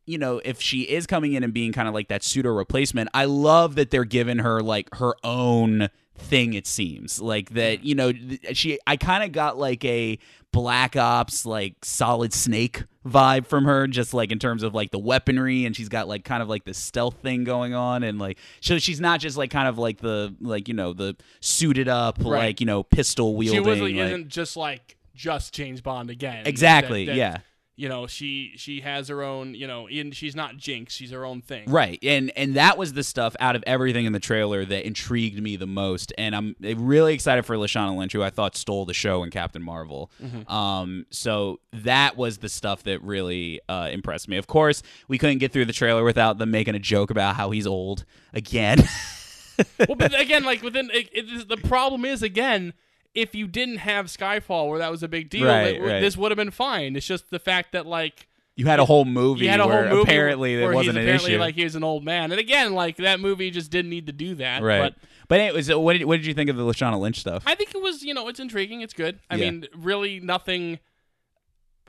[0.08, 3.08] you know if she is coming in and being kind of like that pseudo replacement,
[3.14, 6.54] I love that they're giving her like her own thing.
[6.54, 8.12] It seems like that you know
[8.52, 8.78] she.
[8.86, 10.18] I kind of got like a
[10.52, 14.98] Black Ops like Solid Snake vibe from her, just like in terms of like the
[14.98, 18.38] weaponry, and she's got like kind of like the stealth thing going on, and like
[18.60, 22.16] so she's not just like kind of like the like you know the suited up
[22.18, 22.46] Right.
[22.46, 23.62] like you know pistol wielding.
[23.62, 26.46] She wasn't like- isn't just like just James Bond again.
[26.46, 27.36] Exactly, That- that, yeah.
[27.78, 29.54] You know, she she has her own.
[29.54, 30.92] You know, in, she's not Jinx.
[30.92, 31.70] She's her own thing.
[31.70, 35.40] Right, and and that was the stuff out of everything in the trailer that intrigued
[35.40, 38.94] me the most, and I'm really excited for Lashana Lynch, who I thought stole the
[38.94, 40.10] show in Captain Marvel.
[40.48, 44.38] Um, so that was the stuff that really uh, impressed me.
[44.38, 47.52] Of course, we couldn't get through the trailer without them making a joke about how
[47.52, 48.78] he's old again.
[49.78, 52.74] well, but again, like within it, it the problem is again,
[53.14, 56.00] if you didn't have Skyfall where that was a big deal, Right, it- right.
[56.00, 56.94] this would have been fine.
[56.96, 59.72] It's just the fact that like you had a whole movie you had a whole
[59.72, 61.40] where movie apparently where it wasn't an apparently issue.
[61.40, 64.12] like he was an old man, and again, like that movie just didn't need to
[64.12, 64.62] do that.
[64.62, 64.94] right, But
[65.28, 67.42] but anyway, so what did, what did you think of the Lashana Lynch stuff?
[67.46, 68.80] I think it was, you know, it's intriguing.
[68.80, 69.18] It's good.
[69.30, 69.50] I Yeah.
[69.50, 70.78] mean, really nothing.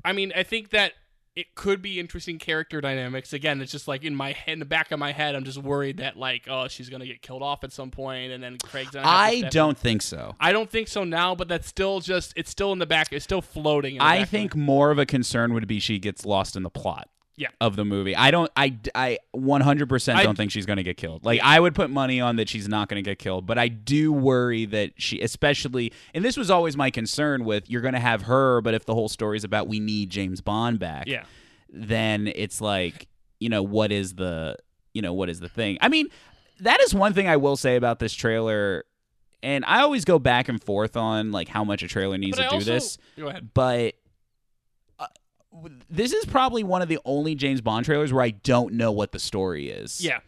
[0.05, 0.93] I mean, I think that
[1.35, 3.33] it could be interesting character dynamics.
[3.33, 5.57] Again, it's just like in my head, in the back of my head, I'm just
[5.57, 8.91] worried that like, oh, she's gonna get killed off at some point, and then Craig's
[8.91, 9.07] gonna.
[9.07, 10.35] I don't think so.
[10.39, 13.11] I don't think so now, but that's still just it's still in the back.
[13.11, 13.95] It's still floating.
[13.95, 16.69] In the I think more of a concern would be she gets lost in the
[16.69, 17.09] plot.
[17.39, 17.47] Yeah.
[17.61, 18.51] Of the movie, I don't.
[18.57, 21.23] I I 100% I- don't think she's going to get killed.
[21.23, 23.69] Like I would put money on that she's not going to get killed, but I
[23.69, 27.99] do worry that she, especially, and this was always my concern with you're going to
[28.01, 31.23] have her, but if the whole story is about we need James Bond back, yeah.
[31.69, 33.07] then it's like
[33.39, 34.57] you know what is the
[34.93, 35.77] you know what is the thing?
[35.79, 36.07] I mean,
[36.59, 38.83] that is one thing I will say about this trailer.
[39.41, 42.41] And I always go back and forth on like how much a trailer needs But
[42.43, 42.97] to I do also, this.
[43.17, 43.51] Go ahead.
[43.53, 43.95] but
[45.89, 49.11] this is probably one of the only James Bond trailers where I don't know what
[49.11, 50.01] the story is.
[50.03, 50.19] Yeah.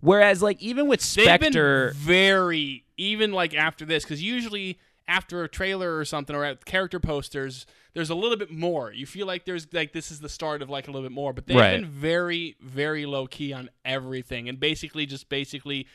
[0.00, 5.48] Whereas, like, even with Spectre, been very even like after this because usually after a
[5.48, 8.92] trailer or something or at character posters, there's a little bit more.
[8.92, 11.32] You feel like there's like this is the start of like a little bit more,
[11.32, 11.80] but they've Right.
[11.80, 15.86] been very very low key on everything and basically just basically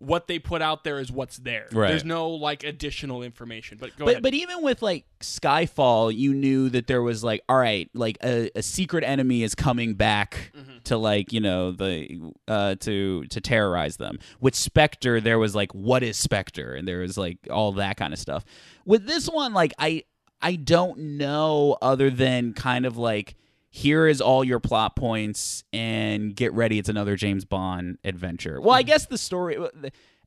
[0.00, 1.66] what they put out there is what's there.
[1.72, 1.88] Right.
[1.88, 3.78] There's no like additional information.
[3.80, 4.22] But go but ahead.
[4.22, 8.50] but even with like Skyfall, you knew that there was like, all right, like a,
[8.54, 10.78] a secret enemy is coming back Mm-hmm.
[10.84, 14.18] to like you know the uh to to terrorize them.
[14.40, 18.12] With Spectre, there was like, what is Spectre, and there was like all that kind
[18.12, 18.44] of stuff.
[18.84, 20.04] With this one, like I
[20.40, 23.34] I don't know other than kind of like
[23.70, 28.60] here is all your plot points and get ready it's another James Bond adventure.
[28.60, 28.86] Well, I Mm-hmm.
[28.88, 29.58] guess the story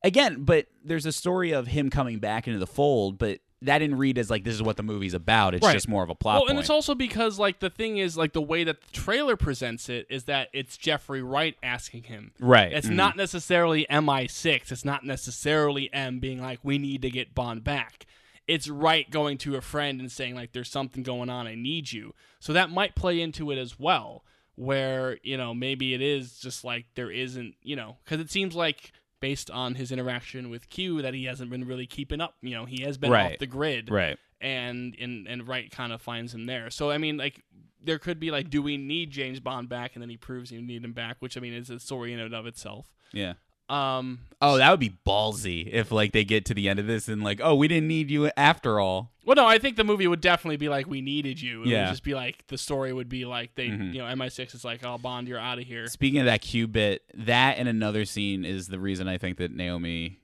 [0.02, 3.96] again, but there's a story of him coming back into the fold, but that didn't
[3.98, 5.54] read as like this is what the movie's about.
[5.54, 5.72] It's Right.
[5.72, 6.50] just more of a plot well, point.
[6.50, 9.88] and it's also because like the thing is like the way that the trailer presents
[9.88, 12.32] it is that it's Jeffrey Wright asking him.
[12.40, 12.72] Right.
[12.72, 12.94] It's Mhm.
[12.96, 14.72] not necessarily MI6.
[14.72, 18.06] It's not necessarily M being like we need to get Bond back.
[18.48, 21.46] It's Wright going to a friend and saying like there's something going on.
[21.46, 22.14] I need you.
[22.40, 24.24] So that might play into it as well.
[24.54, 28.54] Where you know maybe it is just like there isn't you know because it seems
[28.54, 32.34] like based on his interaction with Q that he hasn't been really keeping up.
[32.42, 33.32] You know he has been Right.
[33.32, 34.18] off the grid right.
[34.42, 36.68] and and and Wright kind of finds him there.
[36.68, 37.42] So I mean, like
[37.82, 39.92] there could be like, do we need James Bond back?
[39.94, 42.20] And then he proves you need him back, which I mean is a story in
[42.20, 42.92] and of itself.
[43.12, 43.34] Yeah.
[43.68, 47.06] Um, Oh, that would be ballsy if like they get to the end of this
[47.08, 49.12] and like, oh, we didn't need you after all.
[49.24, 51.62] well, no, I think the movie would definitely be like, we needed you.
[51.62, 51.84] It Yeah.
[51.84, 53.94] would just be like the story would be like they, Mhm.
[53.94, 55.86] you know, MI6 is like, oh Bond, you're out of here.
[55.86, 59.52] Speaking of that Q bit, that and another scene is the reason I think that
[59.52, 60.18] Naomi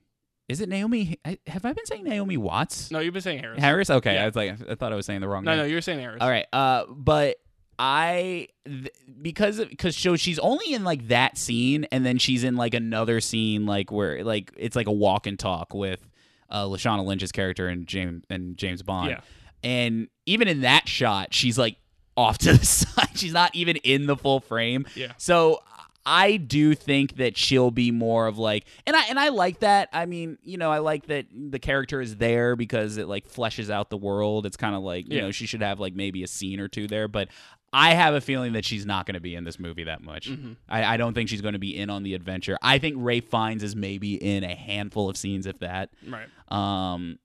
[0.49, 1.17] is it Naomi?
[1.23, 2.89] I, have I been saying Naomi Watts?
[2.91, 3.61] No, you've been saying Harris.
[3.61, 3.89] Harris.
[3.91, 4.23] Okay, Yeah.
[4.23, 5.59] I was like, I thought I was saying the wrong No, name.
[5.59, 6.17] no, you're saying Harris.
[6.21, 6.47] All right.
[6.51, 7.37] Uh, but
[7.81, 8.89] I th-
[9.21, 13.21] because because so she's only in like that scene, and then she's in like another
[13.21, 16.05] scene like where like it's like a walk and talk with
[16.49, 19.11] uh, Lashana Lynch's character and James and James Bond.
[19.11, 19.21] Yeah.
[19.63, 21.77] And even in that shot, she's like
[22.17, 23.09] off to the side.
[23.15, 24.85] She's not even in the full frame.
[24.95, 25.13] Yeah.
[25.17, 25.59] So
[26.05, 29.87] I do think that she'll be more of like and I and I like that.
[29.93, 33.69] I mean, you know, I like that the character is there because it like fleshes
[33.69, 34.45] out the world.
[34.45, 35.23] It's kind of like, you Yeah.
[35.23, 37.29] know, she should have like maybe a scene or two there, but
[37.71, 40.29] I have a feeling that she's not going to be in this movie that much.
[40.29, 40.53] Mm-hmm.
[40.67, 42.57] I, I don't think she's going to be in on the adventure.
[42.61, 45.89] I think Rafe Fiennes is maybe in a handful of scenes, if that.
[46.07, 46.27] Right.
[46.49, 47.19] Um,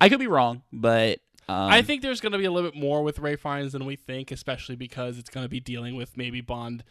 [0.00, 2.78] I could be wrong, but um, I think there's going to be a little bit
[2.78, 6.16] more with Rafe Fiennes than we think, especially because it's going to be dealing with
[6.16, 6.84] maybe Bond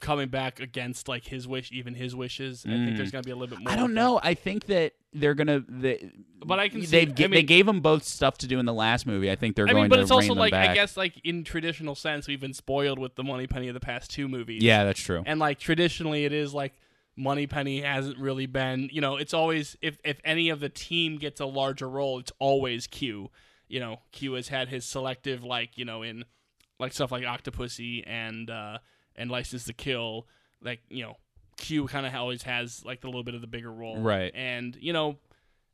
[0.00, 2.64] coming back against like his wish, even his wishes.
[2.66, 3.70] I think there's going to be a little bit more.
[3.72, 3.74] Mm.
[3.74, 4.20] I don't know.
[4.22, 5.62] I think that they're gonna.
[5.68, 6.10] They,
[6.44, 8.74] But I can see- I gi- they gave them both stuff to do in the
[8.74, 9.30] last movie.
[9.30, 10.70] I think they're I going mean, but to it's also like back.
[10.70, 14.10] I guess like in traditional sense, we've been spoiled with the Moneypenny of the past
[14.10, 14.62] two movies.
[14.62, 15.22] Yeah, that's true.
[15.26, 16.74] and like traditionally, it is like
[17.16, 18.90] Moneypenny hasn't really been.
[18.92, 22.32] You know, it's always if if any of the team gets a larger role, it's
[22.38, 23.30] always Q.
[23.68, 26.24] You know, Q has had his selective like you know in
[26.78, 28.78] like stuff like Octopussy and uh
[29.16, 30.26] and License to Kill.
[30.62, 31.16] Like you know,
[31.56, 34.32] Q kind of always has like a little bit of the bigger role, Right.
[34.34, 35.18] And you know.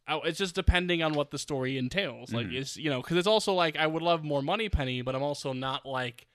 [0.09, 2.33] I- It's just depending on what the story entails.
[2.33, 2.57] Like, Mm-hmm.
[2.57, 5.52] it's you know, because it's also like I would love more Moneypenny, but I'm also
[5.52, 6.26] not like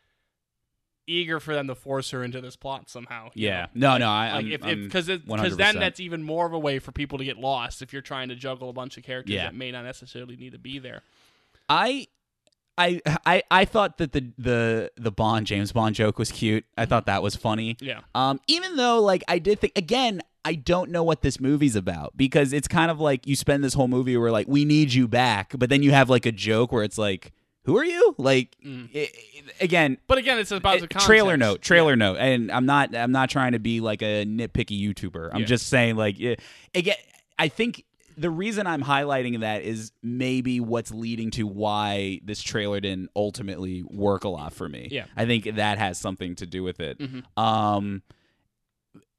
[1.06, 3.30] eager for them to force her into this plot somehow.
[3.34, 3.68] yeah.
[3.74, 3.92] know?
[3.92, 4.10] No, no.
[4.10, 7.18] I, Like I'm, if because because then that's even more of a way for people
[7.18, 9.44] to get lost if you're trying to juggle a bunch of characters Yeah.
[9.46, 11.02] that may not necessarily need to be there.
[11.70, 12.08] I.
[12.78, 16.66] I, I I thought that the the the Bond James Bond joke was cute.
[16.78, 17.78] I thought that was funny.
[17.80, 18.02] Yeah.
[18.14, 22.16] Um, even though like I did think again, I don't know what this movie's about
[22.16, 25.08] because it's kind of like you spend this whole movie where like we need you
[25.08, 27.32] back, but then you have like a joke where it's like,
[27.66, 28.16] who are you?
[28.18, 28.90] Like Mm.
[28.96, 31.06] i- i- again, But again, it's about the Uh, context.
[31.08, 34.80] trailer note trailer note and i'm not i'm not trying to be like a nitpicky
[34.82, 35.46] youtuber i'm Yeah.
[35.48, 36.36] just saying like yeah,
[36.76, 36.96] again
[37.40, 37.84] i think
[38.20, 43.84] the reason i'm highlighting that is maybe what's leading to why this trailer didn't ultimately
[43.84, 45.06] work a lot for me Yeah.
[45.16, 47.24] i think that has something to do with it Mhm.
[47.42, 48.02] um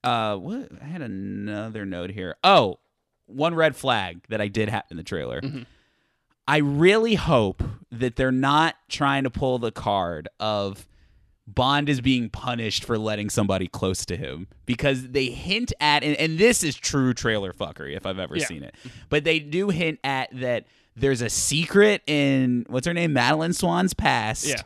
[0.05, 2.79] uh what i had another note here oh
[3.27, 5.67] one red flag that i did have in the trailer Mhm.
[6.51, 10.89] I really hope that they're not trying to pull the card of
[11.55, 16.15] Bond is being punished for letting somebody close to him because they hint at, and,
[16.17, 18.45] and this is true trailer fuckery if I've ever Yeah.
[18.47, 18.75] seen it,
[19.09, 23.95] but they do hint at that there's a secret in what's her name, Madeleine Swann's
[23.95, 24.63] past Yeah.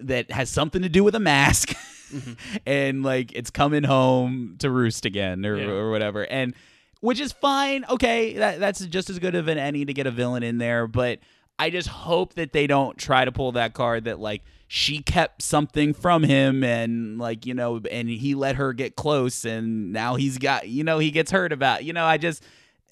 [0.00, 1.74] that has something to do with a mask.
[2.10, 2.32] Mm-hmm.
[2.66, 5.68] and like it's coming home to roost again or, Yeah.
[5.68, 6.24] or whatever.
[6.24, 6.54] And
[6.98, 7.84] which is fine.
[7.88, 10.88] Okay, that that's just as good of an any to get a villain in there,
[10.88, 11.20] but
[11.60, 15.42] I just hope that they don't try to pull that card that like she kept
[15.42, 20.14] something from him and like you know and he let her get close and now
[20.14, 22.42] he's got you know he gets hurt about you know I just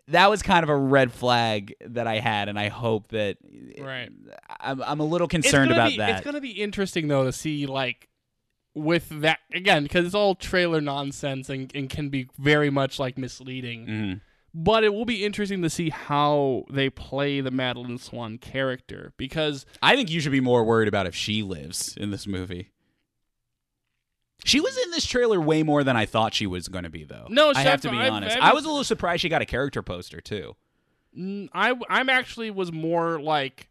[0.09, 3.39] that was kind of a red flag that I had and I hope that
[3.81, 4.11] Right.
[4.61, 6.19] I'm I'm a little concerned about be, that.
[6.19, 8.11] It's gonna be interesting though to see like
[8.75, 13.17] with that again because it's all trailer nonsense and, and can be very much like
[13.17, 13.87] misleading.
[13.87, 14.21] Mhm.
[14.61, 19.65] But it will be interesting to see how they play the Madeleine Swann character because
[19.81, 22.73] I think you should be more worried about if she lives in this movie.
[24.45, 27.05] She was in this trailer way more than I thought she was going to be,
[27.05, 27.27] though.
[27.29, 28.37] No, I have to be I've- honest.
[28.37, 30.57] I've- I was a little surprised she got a character poster too.
[31.17, 33.69] I I'm actually was more like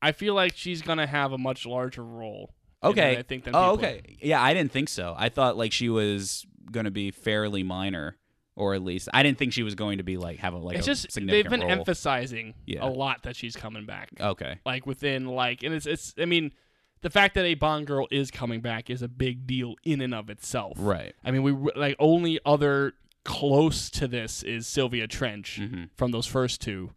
[0.00, 2.54] I feel like she's gonna have a much larger role.
[2.82, 3.16] Okay.
[3.18, 4.16] I think oh, okay.
[4.20, 5.14] Yeah, I didn't think so.
[5.18, 8.16] I thought like she was going to be fairly minor,
[8.56, 10.76] or at least I didn't think she was going to be like have a like
[10.78, 11.70] It's a just they've been role.
[11.70, 12.84] emphasizing Yeah.
[12.84, 14.10] a lot that she's coming back.
[14.20, 14.58] okay.
[14.66, 16.52] like within like and it's it's I mean
[17.00, 20.14] the fact that a Bond girl is coming back is a big deal in and
[20.14, 20.74] of itself.
[20.78, 21.14] Right.
[21.24, 22.92] I mean we like only other
[23.24, 25.88] close to this is Sylvia Trench Mhm.
[25.96, 26.90] from those first two.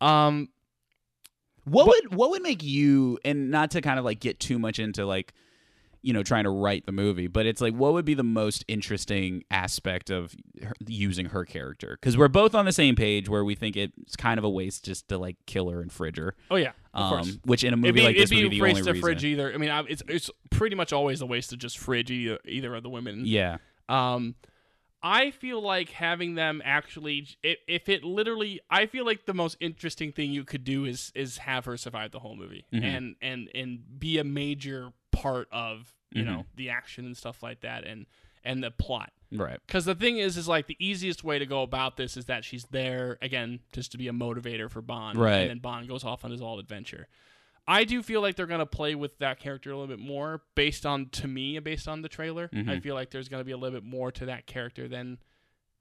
[0.00, 0.48] Um
[1.64, 4.78] What would what would make you and not to kind of like get too much
[4.78, 5.32] into like
[6.02, 8.64] you know trying to write the movie, but it's like what would be the most
[8.68, 11.98] interesting aspect of her, using her character?
[12.00, 14.84] Because we're both on the same page where we think it's kind of a waste
[14.84, 16.34] just to like kill her and fridge her.
[16.50, 17.38] oh yeah, of Um, course.
[17.44, 19.02] which in a movie be, like this it'd be the a only waste to reason.
[19.02, 19.52] fridge either.
[19.52, 22.74] I mean, I, it's it's pretty much always a waste to just fridge either, either
[22.74, 23.22] of the women.
[23.26, 23.58] Yeah.
[23.88, 24.34] Um,
[25.02, 29.56] I feel like having them actually, if, if it literally, I feel like the most
[29.58, 32.84] interesting thing you could do is is have her survive the whole movie Mhm.
[32.84, 36.26] and and and be a major part of you Mhm.
[36.26, 38.06] know the action and stuff like that and
[38.42, 39.12] and the plot.
[39.30, 39.60] Right.
[39.66, 42.42] Because the thing is, is like the easiest way to go about this is that
[42.44, 45.34] she's there again just to be a motivator for Bond, Right.
[45.42, 47.06] And then Bond goes off on his all adventure.
[47.68, 50.84] I do feel like they're gonna play with that character a little bit more, based
[50.86, 52.48] on to me, based on the trailer.
[52.52, 52.82] I Mhm.
[52.82, 55.18] feel like there's gonna be a little bit more to that character than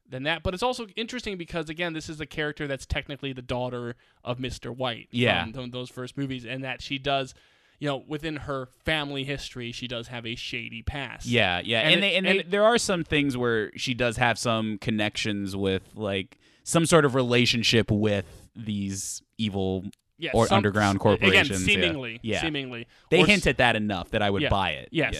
[0.07, 0.41] than that.
[0.43, 4.37] But it's also interesting because again, this is a character that's technically the daughter of
[4.39, 4.75] Mr.
[4.75, 5.07] White.
[5.11, 5.43] Yeah.
[5.43, 7.33] from th- those first movies, and that she does.
[7.79, 11.25] You know, within her family history, she does have a shady past.
[11.25, 13.93] Yeah, yeah, And and, it- they, and, and they, there are some things where she
[13.93, 18.25] does have some connections with like some sort of relationship with
[18.55, 19.85] these evil.
[20.21, 22.41] Yeah, or some- underground corporations, Again, seemingly, Yeah.
[22.41, 22.87] seemingly.
[23.09, 24.49] They Or hint at that enough that I would Yeah.
[24.49, 24.89] buy it.
[24.91, 25.13] Yes.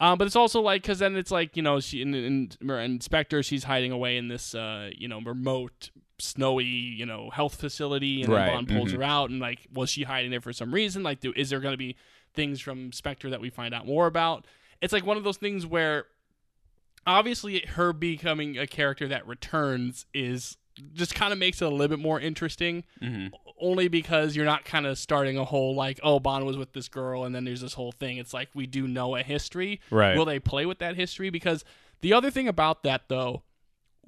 [0.00, 0.12] Yeah.
[0.12, 3.00] Um, but it's also like because then it's like you know she in, in, in
[3.02, 5.90] Spectre she's hiding away in this uh, you know remote
[6.20, 8.96] snowy you know health facility and Right, then Bond pulls mhm.
[8.96, 11.60] her out and like was she hiding there for some reason like do, is there
[11.60, 11.96] going to be
[12.34, 14.46] things from Spectre that we find out more about
[14.80, 16.06] it's like one of those things where
[17.06, 20.56] obviously her becoming a character that returns is
[20.92, 23.30] just kind of makes it a little bit more interesting Mhm.
[23.60, 26.88] only because you're not kind of starting a whole like oh Bond was with this
[26.88, 30.16] girl and then there's this whole thing it's like we do know a history Right.
[30.16, 31.64] will they play with that history because
[32.00, 33.42] the other thing about that though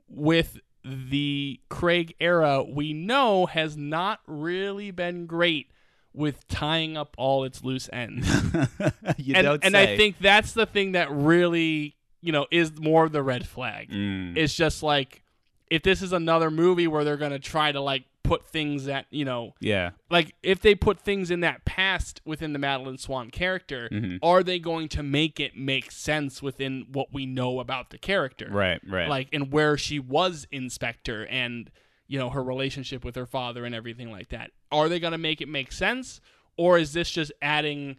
[0.09, 5.71] with the Craig era we know has not really been great
[6.13, 8.27] with tying up all its loose ends
[9.17, 9.95] you and, don't and say.
[9.95, 13.91] I think that's the thing that really you know is more of the red flag
[13.91, 14.37] Mm.
[14.37, 15.23] it's just like
[15.71, 19.25] if this is another movie where they're gonna try to like put things that you
[19.25, 19.91] know yeah.
[20.09, 24.21] like if they put things in that past within the Madeleine Swann character, Mhm.
[24.23, 28.49] are they going to make it make sense within what we know about the character?
[28.49, 28.81] Right.
[28.89, 29.09] Right.
[29.09, 31.73] Like and where she was in Spectre and
[32.07, 34.53] you know her relationship with her father and everything like that.
[34.71, 36.21] Are they going to make it make sense
[36.57, 37.97] or is this just adding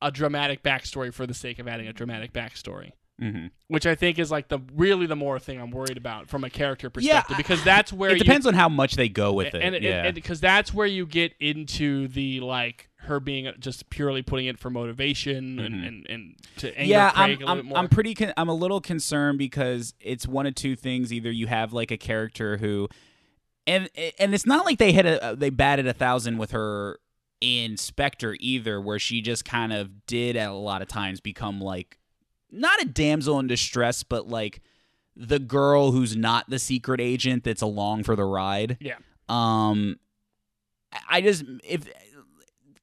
[0.00, 2.92] a dramatic backstory for the sake of adding a dramatic backstory?
[3.20, 3.50] Mhm.
[3.68, 6.50] Which I think is like the really the more thing I'm worried about from a
[6.50, 9.54] character Yeah, perspective because that's where it you- depends on how much they go with
[9.54, 9.62] it.
[9.62, 10.10] and it, yeah.
[10.10, 14.68] because that's where you get into the like her being just purely putting it for
[14.68, 17.78] motivation and, and, and to anger yeah, Craig I'm, a little I'm, bit more.
[17.78, 18.14] I'm pretty.
[18.14, 21.10] Con- I'm a little concerned because it's one of two things.
[21.12, 22.88] Either you have like a character who,
[23.66, 23.88] and
[24.18, 26.98] and it's not like they hit a they batted a thousand with her
[27.40, 31.60] in Spectre either, where she just kind of did at a lot of times become
[31.60, 31.98] like
[32.50, 34.60] not a damsel in distress, but like
[35.16, 38.76] the girl who's not the secret agent that's along for the ride.
[38.80, 38.96] yeah,
[39.28, 39.96] Um,
[41.08, 41.88] I just if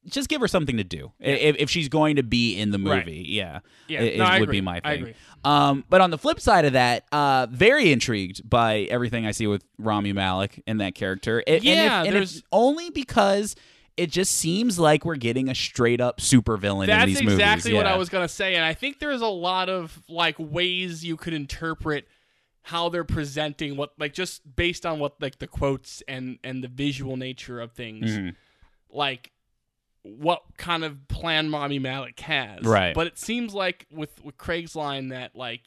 [0.06, 3.20] just give her something to do if, if she's going to be in the movie.
[3.20, 3.26] Right.
[3.26, 4.58] Yeah, yeah, it, no, it would agree.
[4.58, 5.00] be my I thing.
[5.00, 5.14] agree.
[5.44, 9.46] Um, but on the flip side of that, uh, very intrigued by everything I see
[9.46, 11.38] with Rami Malek and that character.
[11.46, 13.56] And- and if- Yeah, and if there's- only because
[13.96, 17.34] it just seems like we're getting a straight up supervillain in That's these movies.
[17.38, 17.94] exactly what Yeah.
[17.94, 21.32] I was gonna say, and I think there's a lot of like ways you could
[21.32, 22.08] interpret
[22.62, 26.68] how they're presenting what, like, just based on what like the quotes and and the
[26.68, 28.30] visual nature of things, Mm-hmm.
[28.90, 29.30] like
[30.06, 32.62] what kind of plan Rami Malek has.
[32.62, 32.94] Right.
[32.94, 35.62] But it seems like with with Craig's line that like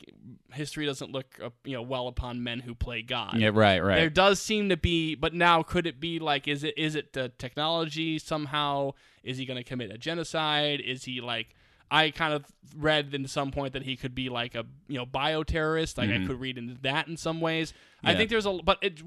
[0.53, 3.35] history doesn't look uh, you know well upon men who play God.
[3.37, 3.95] Yeah, right, right.
[3.95, 7.13] There does seem to be, but now could it be like, is it is it
[7.13, 8.91] the technology somehow?
[9.23, 10.81] Is he going to commit a genocide?
[10.81, 11.55] Is he like?
[11.89, 12.45] I kind of
[12.77, 15.97] read in some point that he could be like a you know bioterrorist.
[15.97, 17.73] Like I could read into that in some ways.
[18.03, 18.17] I Mm-hmm.
[18.17, 19.01] Think there's a but it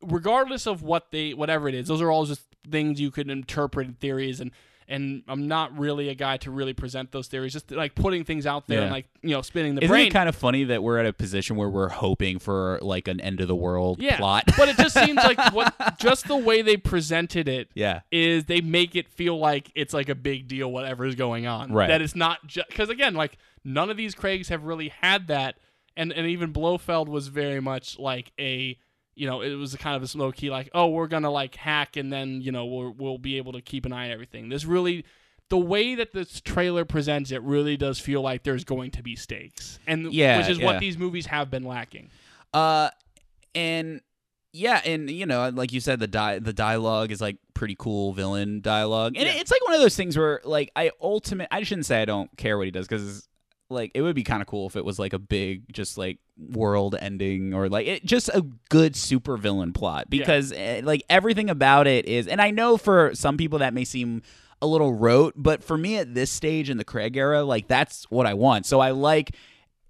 [0.00, 3.88] regardless of what they whatever it is, those are all just things you could interpret
[3.88, 4.52] in theories and.
[4.88, 7.52] And I'm not really a guy to really present those theories.
[7.52, 10.06] Just like putting things out there and like you know spinning the Isn't brain.
[10.06, 13.20] it kind of funny that we're at a position where we're hoping for like an
[13.20, 14.44] end of the world yeah, plot?
[14.56, 18.00] but it just seems like what just the way they presented it yeah.
[18.12, 21.72] is they make it feel like it's like a big deal whatever is going on
[21.72, 21.88] Right.
[21.88, 25.56] that it's not just because again like none of these craigs have really had that
[25.96, 28.78] and and even blofeld was very much like a
[29.16, 31.54] you know it was a kind of a low key like oh we're gonna like
[31.56, 34.48] hack and then you know we'll, we'll be able to keep an eye on everything
[34.48, 35.04] this really
[35.48, 39.16] the way that this trailer presents it really does feel like there's going to be
[39.16, 40.66] stakes and Yeah, which is yeah.
[40.66, 42.10] what these movies have been lacking
[42.54, 42.90] Uh,
[43.54, 44.00] and
[44.52, 48.14] yeah, and you know, like you said, the di- the dialogue is like pretty cool
[48.14, 49.34] villain dialogue, and Yeah.
[49.34, 51.48] it's like one of those things where like I ultimate.
[51.50, 53.28] I shouldn't say I don't care what he does because
[53.68, 56.18] like it would be kind of cool if it was like a big just like
[56.38, 61.50] world ending or like it just a good super villain plot because eh, like everything
[61.50, 64.22] about it is and I know for some people that may seem
[64.62, 68.04] a little rote but for me at this stage in the Craig era like that's
[68.10, 69.34] what I want so I like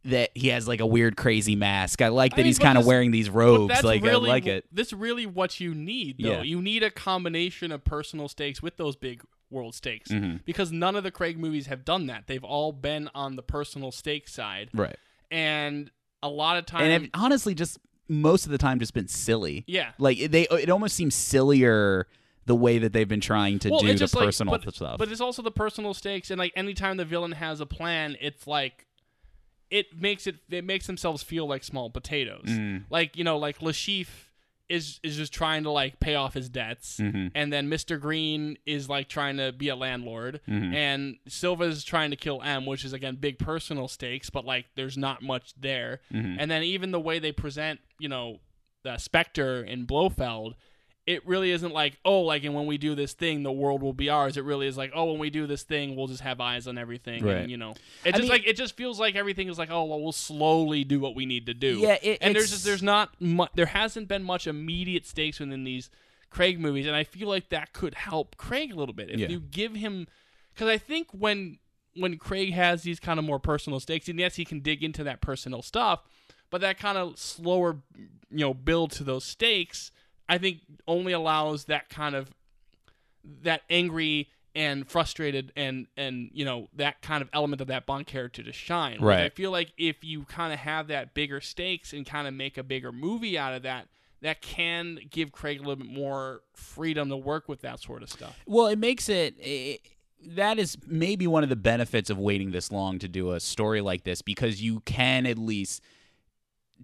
[0.04, 2.78] that he has like a weird crazy mask I like I that mean, he's kind
[2.78, 6.28] of wearing these robes like really I like it This really what you need, though.
[6.28, 6.42] Yeah.
[6.42, 10.38] You need a combination of personal stakes with those big world stakes Mm-hmm.
[10.44, 12.26] because none of the Craig movies have done that.
[12.26, 14.96] They've all been on the personal stake side, right
[15.30, 15.90] and
[16.22, 17.78] a lot of times, and honestly just
[18.08, 19.90] most of the time just been silly yeah.
[19.98, 22.06] like they it almost seems sillier
[22.46, 24.98] the way that they've been trying to Well, do the just like- personal but, stuff
[24.98, 28.46] But it's also the personal stakes, and like anytime the villain has a plan, it's
[28.46, 28.86] like
[29.70, 32.46] it makes it it makes themselves feel like small potatoes.
[32.46, 32.84] Mm.
[32.88, 34.06] Like you know, like Le Chiffre
[34.68, 37.28] is is just trying to like pay off his debts, Mm-hmm.
[37.34, 40.74] and then Mister Greene is like trying to be a landlord, Mm-hmm.
[40.74, 44.96] and Silva's trying to kill M, which is again big personal stakes, but like there's
[44.98, 46.00] not much there.
[46.12, 46.36] Mm-hmm.
[46.40, 48.40] And then even the way they present, you know,
[48.82, 50.54] the Spectre in Blofeld
[51.06, 53.92] it really isn't like oh like and when we do this thing the world will
[53.92, 56.40] be ours it really is like oh when we do this thing we'll just have
[56.40, 57.36] eyes on everything Right.
[57.36, 59.84] and you know it just mean- like it just feels like everything is like oh
[59.84, 62.82] well we'll slowly do what we need to do Yeah, it- and there's just there's
[62.82, 65.90] not mu- there hasn't been much immediate stakes within these
[66.30, 69.28] Craig movies and I feel like that could help Craig a little bit if Yeah.
[69.28, 70.08] you give him
[70.54, 71.58] because I think when
[71.94, 75.04] when Craig has these kind of more personal stakes and yes he can dig into
[75.04, 76.02] that personal stuff
[76.50, 79.92] but that kind of slower you know build to those stakes
[80.28, 82.30] i think only allows that kind of
[83.42, 88.06] that angry and frustrated and and you know that kind of element of that bond
[88.06, 91.92] character to shine Like, i feel like if you kind of have that bigger stakes
[91.92, 93.88] and kind of make a bigger movie out of that
[94.22, 98.08] that can give craig a little bit more freedom to work with that sort of
[98.10, 99.80] stuff Well, it makes it, it.
[100.28, 103.82] That is maybe one of the benefits of waiting this long to do a story
[103.82, 105.82] like this because you can at least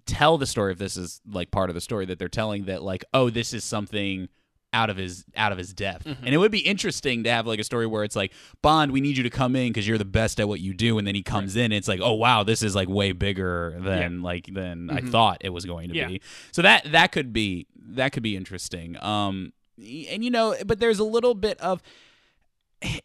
[0.05, 2.83] tell the story if this is like part of the story that they're telling that
[2.83, 4.27] like oh this is something
[4.73, 6.05] out of his out of his depth.
[6.05, 6.25] Mm-hmm.
[6.25, 8.33] and it would be interesting to have like a story where it's like
[8.63, 10.97] bond we need you to come in because you're the best at what you do.
[10.97, 13.77] And then he comes in and it's like oh wow this is like way bigger
[13.79, 16.07] than like than i thought it was going to Yeah.
[16.07, 16.21] be.
[16.51, 18.97] So that that could be that could be interesting.
[19.01, 21.81] Um and you know but there's a little bit of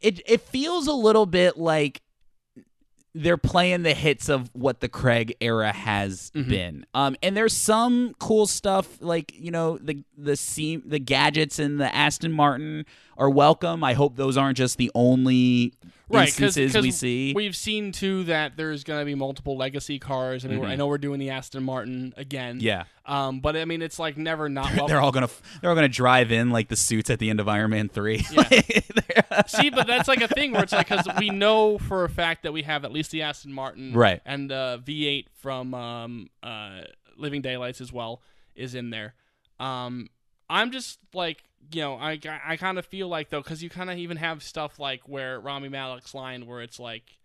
[0.00, 2.00] it it feels a little bit like
[3.22, 6.50] they're playing the hits of what the Craig era has Mm-hmm.
[6.50, 6.86] been.
[6.94, 11.78] Um, and there's some cool stuff like you know the the seam, the gadgets in
[11.78, 12.84] the Aston Martin
[13.16, 13.82] are welcome.
[13.82, 15.72] I hope those aren't just the only
[16.10, 17.32] right because instances we see.
[17.34, 20.76] we've seen too that there's going to be multiple legacy cars I mean, we're I
[20.76, 22.66] know we're doing the Aston Martin again Mm-hmm.
[22.66, 25.28] yeah, um but I mean it's like never not well they're all gonna
[25.60, 28.18] they're all gonna drive in like the suits at the end of Iron Man three.
[29.46, 32.42] See, but that's like a thing where it's like because we know for a fact
[32.42, 34.20] that we have at least the Aston Martin, Right.
[34.24, 36.80] and uh, V8 from um, uh,
[37.16, 38.20] Living Daylights as well
[38.54, 39.14] is in there.
[39.60, 40.08] Um,
[40.50, 43.90] I'm just like you know I I kind of feel like though because you kind
[43.90, 47.17] of even have stuff like where Rami Malek's line where it's like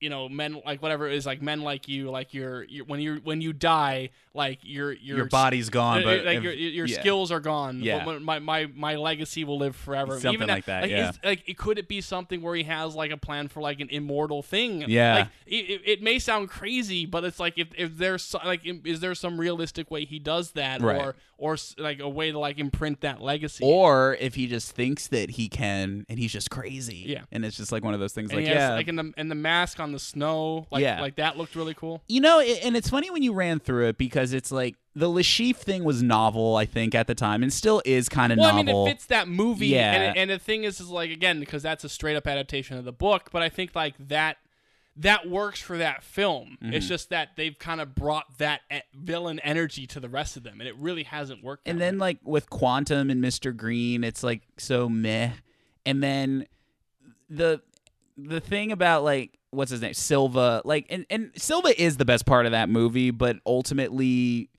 [0.00, 3.00] you know men like whatever it is like men like you like you're, you're when
[3.00, 6.52] you when you die like your your Your body's gone, uh, but like if- your,
[6.52, 7.00] your yeah.
[7.00, 7.80] skills are gone.
[7.82, 8.04] Yeah.
[8.04, 10.12] But my, my my legacy will live forever.
[10.12, 11.10] Something Even like that, yeah.
[11.10, 13.80] is- like, it could it be something where he has like a plan for like
[13.80, 14.84] an immortal thing?
[14.86, 15.14] Yeah.
[15.14, 19.00] Like it, it, may sound crazy, but it's like if if there's so, like is
[19.00, 21.00] there some realistic way he does that, Right.
[21.00, 23.64] or or like a way to like imprint that legacy?
[23.64, 27.04] Or if he just thinks that he can, and he's just crazy.
[27.06, 27.22] Yeah.
[27.32, 28.30] And it's just like one of those things.
[28.30, 31.00] and Like, has, yeah, like in the in the mask on the snow, like Yeah.
[31.00, 32.02] like that looked really cool.
[32.08, 35.08] You know, it, and it's funny when you ran through it because it's like the
[35.08, 38.38] Le Chiffre thing was novel, I think, at the time, and still is kind of
[38.38, 38.60] Well, novel.
[38.60, 39.92] I mean, it fits that movie, Yeah.
[39.92, 42.84] and, and the thing is, is like again because that's a straight up adaptation of
[42.84, 43.30] the book.
[43.32, 44.38] But I think like that
[45.00, 46.58] that works for that film.
[46.60, 46.74] Mm-hmm.
[46.74, 48.62] It's just that they've kind of brought that
[48.92, 51.68] villain energy to the rest of them, and it really hasn't worked.
[51.68, 51.98] and then way.
[52.00, 53.56] like with Quantum and Mr.
[53.56, 55.30] Greene, it's like so meh.
[55.86, 56.46] And then
[57.30, 57.62] the
[58.16, 62.26] the thing about like what's his name Silva, like and and Silva is the best
[62.26, 64.50] part of that movie, but ultimately.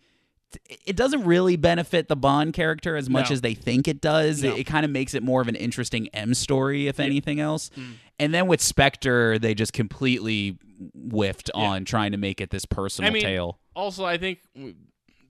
[0.83, 3.33] It doesn't really benefit the Bond character as much No.
[3.35, 4.41] as they think it does.
[4.41, 4.55] No.
[4.55, 7.69] It, it kind of makes it more of an interesting M story, if anything else.
[8.17, 10.57] And then with Spectre, they just completely
[10.95, 11.59] whiffed Mm.
[11.61, 11.67] Yeah.
[11.69, 13.59] on trying to make it this personal I mean, tale.
[13.75, 14.39] also I think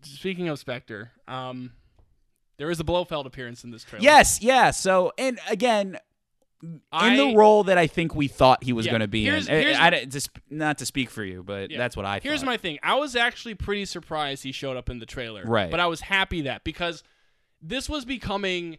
[0.03, 1.74] speaking of Spectre, um,
[2.57, 4.03] there is a Blofeld appearance in this trailer.
[4.03, 4.72] Yes, yeah.
[4.72, 5.97] So, and again,
[6.62, 8.91] in I, the role that I think we thought he was Yeah.
[8.93, 9.62] going to be Here's- in.
[9.62, 11.78] Here's- I, don't- just not to speak for you, but Yeah.
[11.78, 12.24] that's what I thought.
[12.24, 12.45] Here's thought.
[12.47, 12.80] my thing.
[12.84, 15.43] I was actually pretty surprised he showed up in the trailer.
[15.45, 15.72] Right.
[15.72, 17.03] But I was happy that because
[17.62, 18.78] this was becoming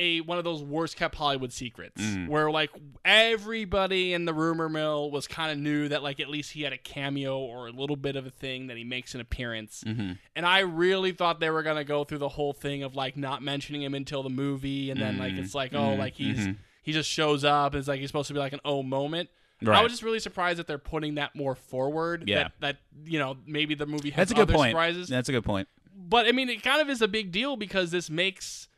[0.00, 2.28] a one of those worst kept Hollywood secrets Mm.
[2.28, 2.70] where like
[3.04, 6.72] everybody in the rumor mill was kind of knew that like at least he had
[6.72, 9.82] a cameo or a little bit of a thing that he makes an appearance.
[9.84, 10.12] Mm-hmm.
[10.36, 13.42] And I really thought they were gonna go through the whole thing of like not
[13.42, 15.38] mentioning him until the movie, and then like Mm.
[15.40, 16.46] it's like oh like he's
[16.88, 17.74] he just shows up.
[17.74, 19.28] And it's like he's supposed to be like an oh moment.
[19.60, 19.76] Right.
[19.76, 22.24] I was just really surprised that they're putting that more forward.
[22.26, 22.44] Yeah.
[22.44, 24.70] That, that you know maybe the movie has That's a good point.
[24.70, 25.08] surprises.
[25.08, 25.68] That's a good point.
[25.94, 28.68] But I mean, it kind of is a big deal because this makes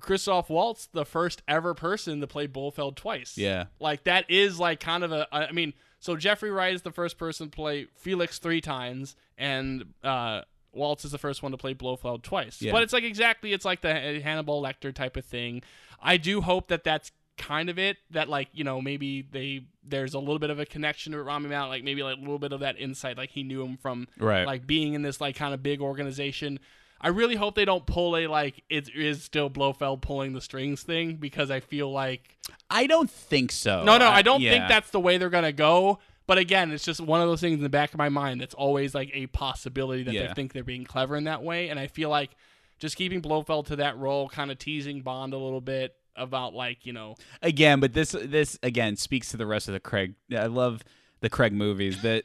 [0.00, 3.38] Christoph Waltz the first ever person to play Blofeld twice.
[3.38, 3.66] Yeah.
[3.78, 5.28] like that is like kind of a.
[5.30, 9.84] I mean, so Jeffrey Wright is the first person to play Felix three times, and
[10.02, 10.40] uh,
[10.72, 12.60] Waltz is the first one to play Blofeld twice.
[12.60, 12.72] Yeah.
[12.72, 15.62] But it's like exactly, it's like the Hannibal Lecter type of thing.
[16.02, 17.96] I do hope that that's kind of it.
[18.10, 21.48] That like you know maybe they there's a little bit of a connection to Rami
[21.48, 24.06] Malek, like maybe like a little bit of that insight, like he knew him from
[24.18, 24.46] Right.
[24.46, 26.58] like being in this like kind of big organization.
[27.04, 30.82] I really hope they don't pull a like it is still Blofeld pulling the strings
[30.82, 32.36] thing because I feel like
[32.70, 33.82] I don't think so.
[33.82, 34.50] no no I don't yeah.
[34.52, 35.98] think that's the way they're gonna go.
[36.28, 38.54] But again, it's just one of those things in the back of my mind that's
[38.54, 40.28] always like a possibility that Yeah.
[40.28, 41.68] they think they're being clever in that way.
[41.68, 42.30] And I feel like
[42.78, 46.84] just keeping Blofeld to that role, kind of teasing Bond a little bit about like
[46.86, 50.14] you know again, but this this again speaks to the rest of the Craig.
[50.36, 50.82] I love
[51.20, 52.02] the Craig movies.
[52.02, 52.24] That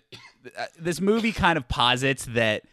[0.57, 2.63] uh, this movie kind of posits that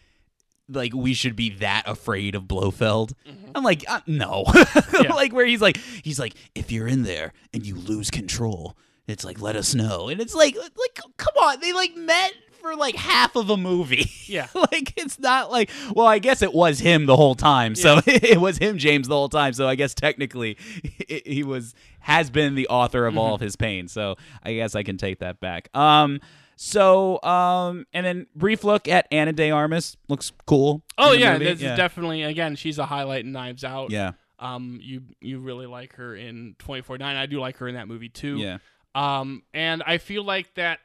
[0.68, 3.12] like we should be that afraid of Blofeld.
[3.54, 5.02] I'm like, uh, no, Mm-hmm.
[5.04, 5.12] Yeah.
[5.14, 8.74] like where he's like, he's like, if you're in there and you lose control,
[9.06, 12.32] it's like let us know, and it's like, like come on, they like met
[12.64, 14.10] for like half of a movie.
[14.26, 14.46] Yeah.
[14.54, 18.40] like it's not like, well, I guess it was him the whole time, so it
[18.40, 19.52] was him, James, the whole time.
[19.52, 20.56] So I guess technically,
[21.08, 23.18] he he was has been the author of Mm-hmm.
[23.18, 23.86] all of his pain.
[23.88, 25.68] So I guess I can take that back.
[25.76, 26.20] Um.
[26.56, 30.82] So, um, and then brief look at Ana de Armas looks cool.
[30.98, 31.72] oh yeah, this yeah.
[31.72, 33.90] is definitely again she's a highlight in Knives Out.
[33.90, 37.16] yeah, Um, you you really like her in 2049.
[37.16, 38.36] I do like her in that movie too.
[38.36, 38.58] yeah,
[38.94, 40.78] Um, and I feel like that,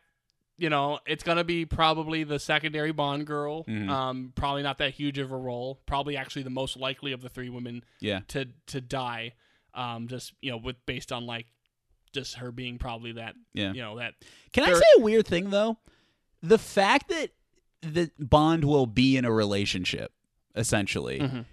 [0.59, 3.63] you know, it's gonna be probably the secondary Bond girl.
[3.65, 3.89] Mhm.
[3.89, 5.79] Um, probably not that huge of a role.
[5.85, 8.21] Probably actually the most likely of the three women yeah.
[8.29, 9.33] to to die.
[9.73, 11.45] Um, just you know, with based on like
[12.13, 13.35] just her being probably that.
[13.53, 13.73] Yeah.
[13.73, 14.15] You know that.
[14.51, 15.77] Can I say a weird thing though?
[16.41, 17.31] The fact that
[17.81, 20.11] that Bond will be in a relationship,
[20.55, 21.45] essentially, Mhm.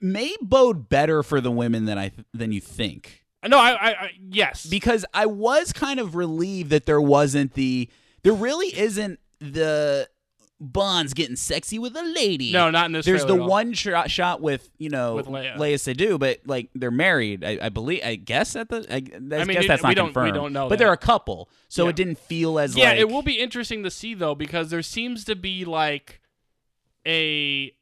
[0.00, 3.24] may bode better for the women than I than you think.
[3.46, 4.66] No, I, I, I yes.
[4.66, 7.88] Because I was kind of relieved that there wasn't the
[8.26, 10.08] there really isn't the
[10.58, 12.50] Bond's getting sexy with a lady.
[12.50, 13.06] no, not in this.
[13.06, 15.54] There's the one shot shot with you know With Léa.
[15.56, 17.44] Seydoux, but like they're married.
[17.44, 18.00] I, I believe.
[18.04, 18.84] I guess at the.
[18.90, 20.96] I, I, mean, guess it- that's we not don't- we don't know But they're a
[20.96, 21.90] couple, so Yeah.
[21.90, 24.82] it didn't feel as Yeah, like it will be interesting to see though because there
[24.82, 26.20] seems to be like
[27.06, 27.72] a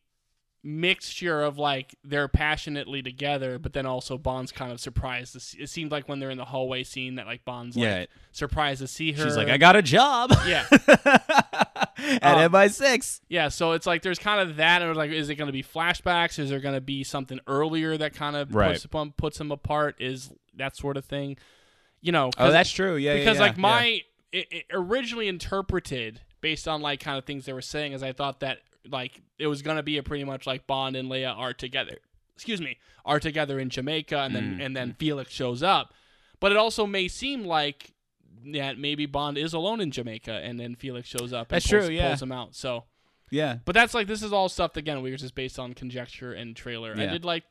[0.67, 5.35] mixture of like they're passionately together, but then also Bond's kind of surprised.
[5.35, 7.99] To see, it seemed like when they're in the hallway scene that like Bond's Yeah.
[8.01, 9.23] like surprised to see her.
[9.23, 10.33] She's like, I got a job.
[10.47, 10.65] Yeah.
[11.97, 13.21] at Um, MI6.
[13.29, 15.63] yeah, so it's like there's kind of that, and like, is it going to be
[15.63, 16.39] flashbacks?
[16.39, 18.73] Is there going to be something earlier that kind of Right.
[18.73, 19.97] puts, them- puts them apart?
[20.01, 21.37] Is that sort of thing?
[22.01, 22.97] You know, Oh, that's true.
[22.97, 23.61] Yeah, yeah, because yeah, like yeah.
[23.63, 24.01] my
[24.33, 28.13] it, it originally interpreted based on like kind of things they were saying is I
[28.13, 28.59] thought that
[28.91, 31.99] like it was gonna be a pretty much like Bond and Léa are together.
[32.35, 34.99] Excuse me, are together in Jamaica, and then and then mm.
[34.99, 35.95] Felix shows up.
[36.41, 37.93] But it also may seem like
[38.53, 41.51] that maybe Bond is alone in Jamaica, and then Felix shows up.
[41.51, 42.09] And That's pulls, true, yeah.
[42.09, 42.55] Pulls him out.
[42.55, 42.85] So,
[43.31, 43.59] Yeah.
[43.65, 45.01] but that's like this is all stuff that, again.
[45.03, 46.93] We were just based on conjecture and trailer.
[46.93, 47.45] I did like.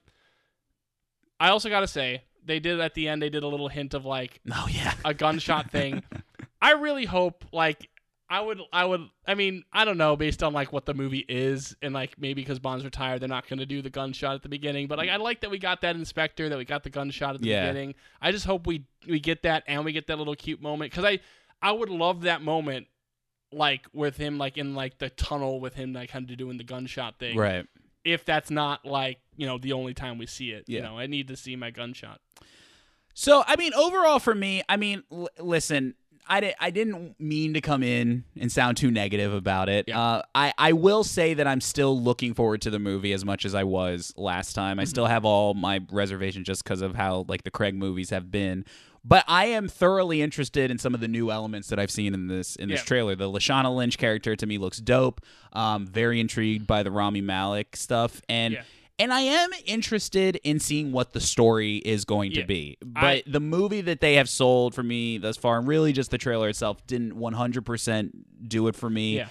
[1.40, 3.22] I also gotta say they did at the end.
[3.22, 4.94] They did a little hint of like Oh yeah.
[5.04, 6.04] a gunshot thing.
[6.62, 7.90] I really hope like
[8.34, 11.24] I would I would I mean I don't know based on like what the movie
[11.30, 14.42] is and like maybe because Bond's retired they're not going to do the gunshot at
[14.42, 16.84] the beginning but like I like that we got that in Spectre that we got
[16.84, 17.68] the gunshot at the Yeah.
[17.68, 17.94] beginning.
[18.20, 21.04] I just hope we we get that and we get that little cute moment cuz
[21.06, 21.20] I
[21.62, 22.88] I would love that moment
[23.52, 26.64] like with him like in like the tunnel with him like kind of doing the
[26.64, 27.38] gunshot thing.
[27.38, 27.68] Right.
[28.04, 31.06] If that's not like, you know, the only time we see it, you know, I
[31.06, 32.20] need to see my gunshot.
[33.14, 35.94] So, I mean, overall for me, I mean, l- listen,
[36.28, 39.86] I, di- I didn't mean to come in and sound too negative about it.
[39.88, 40.00] Yeah.
[40.00, 43.46] Uh, I, I will say that I'm still looking forward to the movie as much
[43.46, 44.80] as I was last time.
[44.80, 48.32] I still have all my reservations just because of how like the Craig movies have
[48.32, 48.66] been.
[49.06, 52.28] But I am thoroughly interested in some of the new elements that I've seen in
[52.28, 52.86] this in this Yeah.
[52.86, 53.16] trailer.
[53.16, 55.20] The Lashana Lynch character to me looks dope.
[55.52, 58.62] Um, very intrigued by the Rami Malek stuff, and Yeah.
[59.00, 62.42] And I am interested in seeing what the story is going Yeah.
[62.42, 62.78] to be.
[62.86, 66.12] But I- the movie that they have sold for me thus far, and really just
[66.12, 68.12] the trailer itself, didn't 100%
[68.48, 69.18] do it for me.
[69.18, 69.28] Yeah.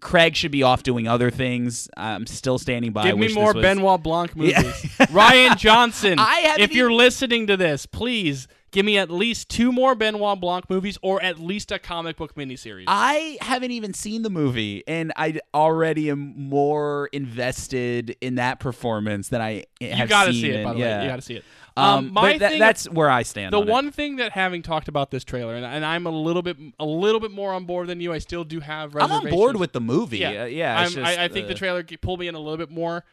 [0.00, 1.88] Craig should be off doing other things.
[1.96, 3.04] I'm still standing by.
[3.04, 4.52] Give me more was- Benoit Blanc movies.
[4.54, 5.06] Yeah.
[5.06, 6.18] Rian Johnson.
[6.58, 10.98] If you're listening to this, please give me at least two more Benoit Blanc movies
[11.00, 12.84] or at least a comic book miniseries.
[12.88, 19.28] I haven't even seen the movie, and I already am more invested in that performance
[19.28, 20.98] than I have you gotta seen see it, by the yeah.
[20.98, 21.04] way.
[21.04, 21.44] You gotta see it.
[21.76, 23.52] Um, my but tha- thing- that's where I stand.
[23.52, 23.70] the on it.
[23.70, 26.84] one thing that having talked about this trailer, and, and I'm a little bit a
[26.84, 28.12] little bit more on board than you.
[28.12, 30.18] I still do have I'm on board with the movie.
[30.18, 30.78] Yeah, Yeah, yeah.
[30.80, 33.04] I'm- I, I just, think the uh, trailer pulled me in a little bit more.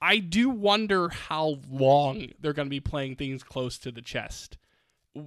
[0.00, 4.58] I do wonder how long they're going to be playing things close to the chest,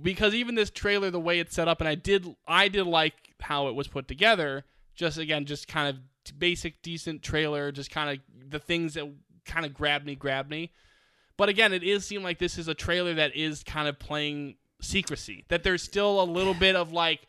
[0.02, 3.14] because even this trailer, the way it's set up, and I did, I did like
[3.40, 4.66] how it was put together.
[4.96, 7.72] Just again, just kind of basic, decent trailer.
[7.72, 9.12] Just kind of the things that
[9.46, 10.72] kind of grabbed me, grabbed me.
[11.38, 14.56] But again, it is seem like this is a trailer that is kind of playing
[14.82, 15.46] secrecy.
[15.48, 17.22] That there's still a little bit of like,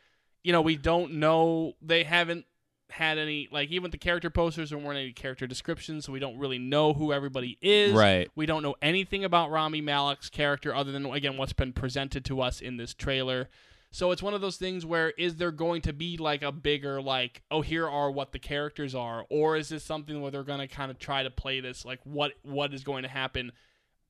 [0.43, 1.75] you know, we don't know.
[1.81, 2.45] They haven't
[2.91, 6.38] had any like even the character posters there weren't any character descriptions, so we don't
[6.38, 7.93] really know who everybody is.
[7.93, 8.30] Right.
[8.34, 12.41] We don't know anything about Rami Malek's character other than again what's been presented to
[12.41, 13.49] us in this trailer.
[13.93, 17.03] So it's one of those things where is there going to be like a bigger
[17.03, 20.61] like oh here are what the characters are or is this something where they're going
[20.61, 23.51] to kind of try to play this like what what is going to happen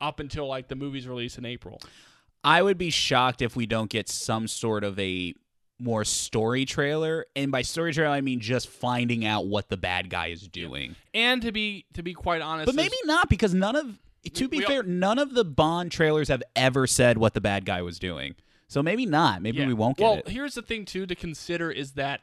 [0.01, 1.81] up until like the movie's release in April.
[2.43, 5.35] I would be shocked if we don't get some sort of a
[5.81, 10.11] more story trailer, and by story trailer I mean just finding out what the bad
[10.11, 10.97] guy is doing.
[11.14, 13.99] And to be to be quite honest, But maybe not because none of
[14.35, 17.64] to be we- fair, none of the Bond trailers have ever said what the bad
[17.64, 18.35] guy was doing.
[18.68, 19.43] So maybe not.
[19.43, 19.66] Maybe Yeah.
[19.66, 20.07] we won't get it.
[20.07, 20.28] well, it.
[20.28, 22.20] here's the thing too to consider is that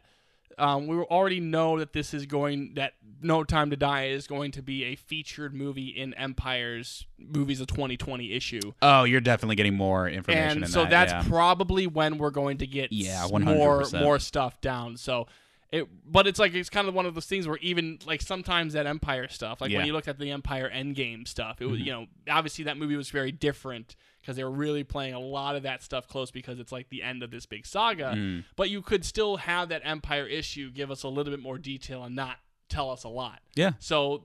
[0.57, 4.51] um, we already know that this is going that No Time to Die is going
[4.51, 8.73] to be a featured movie in Empire's movies of 2020 issue.
[8.81, 10.49] Oh, you're definitely getting more information.
[10.49, 11.23] And in so that, that's yeah.
[11.29, 13.99] probably when we're going to get Yeah, more 100%.
[14.01, 14.97] more stuff down.
[14.97, 15.27] So
[15.71, 18.73] it but it's like it's kind of one of those things where even like sometimes
[18.73, 19.75] that Empire stuff, like Yeah.
[19.75, 19.79] Mm-hmm.
[19.81, 22.95] when you look at the Empire Endgame stuff, it was you know, obviously that movie
[22.95, 23.95] was very different
[24.27, 27.01] because they were really playing a lot of that stuff close because it's like the
[27.01, 28.13] end of this big saga.
[28.13, 28.43] Mm.
[28.57, 32.03] But you could still have that Empire issue give us a little bit more detail
[32.03, 32.35] and not
[32.67, 33.39] tell us a lot.
[33.55, 33.71] yeah.
[33.79, 34.23] So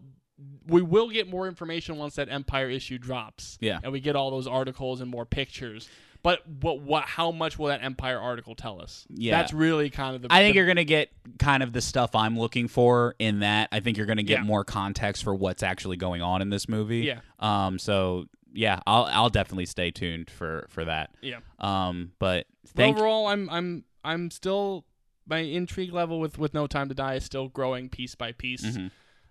[0.66, 3.58] we will get more information once that Empire issue drops.
[3.60, 3.78] Yeah.
[3.84, 5.88] And we get all those articles and more pictures.
[6.24, 9.04] But what what how much will that Empire article tell us?
[9.08, 9.36] Yeah.
[9.38, 12.16] That's really kind of the I think the- you're gonna get kind of the stuff
[12.16, 13.68] I'm looking for in that.
[13.70, 14.44] I think you're gonna get Yeah.
[14.44, 17.00] more context for what's actually going on in this movie.
[17.00, 17.20] Yeah.
[17.38, 17.78] Um.
[17.78, 21.10] So yeah, I'll I'll definitely stay tuned for for that.
[21.20, 21.40] Yeah.
[21.58, 22.12] Um.
[22.18, 24.84] But thank overall I'm I'm I'm still
[25.26, 28.64] my intrigue level with with No Time to Die is still growing piece by piece.
[28.64, 28.90] Mhm.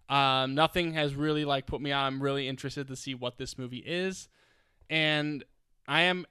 [0.09, 2.05] Um, nothing has really like put me on.
[2.05, 4.27] I'm really interested to see what this movie is,
[4.89, 5.43] and
[5.87, 6.25] I am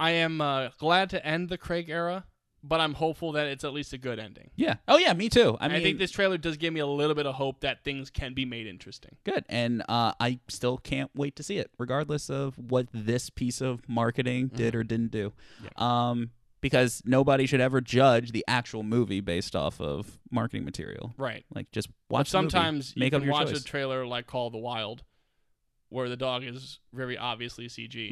[0.00, 2.24] I am uh, glad to end the Craig era,
[2.64, 4.50] but I'm hopeful that it's at least a good ending.
[4.56, 4.76] Yeah.
[4.88, 5.56] Oh yeah, me too.
[5.60, 7.82] I mean, I, think this trailer does give me a little bit of hope that
[7.84, 9.16] things can be made interesting.
[9.24, 13.60] good, and uh, I still can't wait to see it, regardless of what this piece
[13.60, 14.56] of marketing Mm-hmm.
[14.56, 15.32] did or didn't do.
[15.76, 16.30] Um.
[16.60, 21.12] Because nobody should ever judge the actual movie based off of marketing material.
[21.18, 21.44] Right.
[21.52, 22.32] Like just But watch.
[22.32, 23.62] movie, sometimes make you can watch choice.
[23.62, 25.02] a trailer like Call of the Wild,
[25.92, 28.10] where the dog is very obviously CG.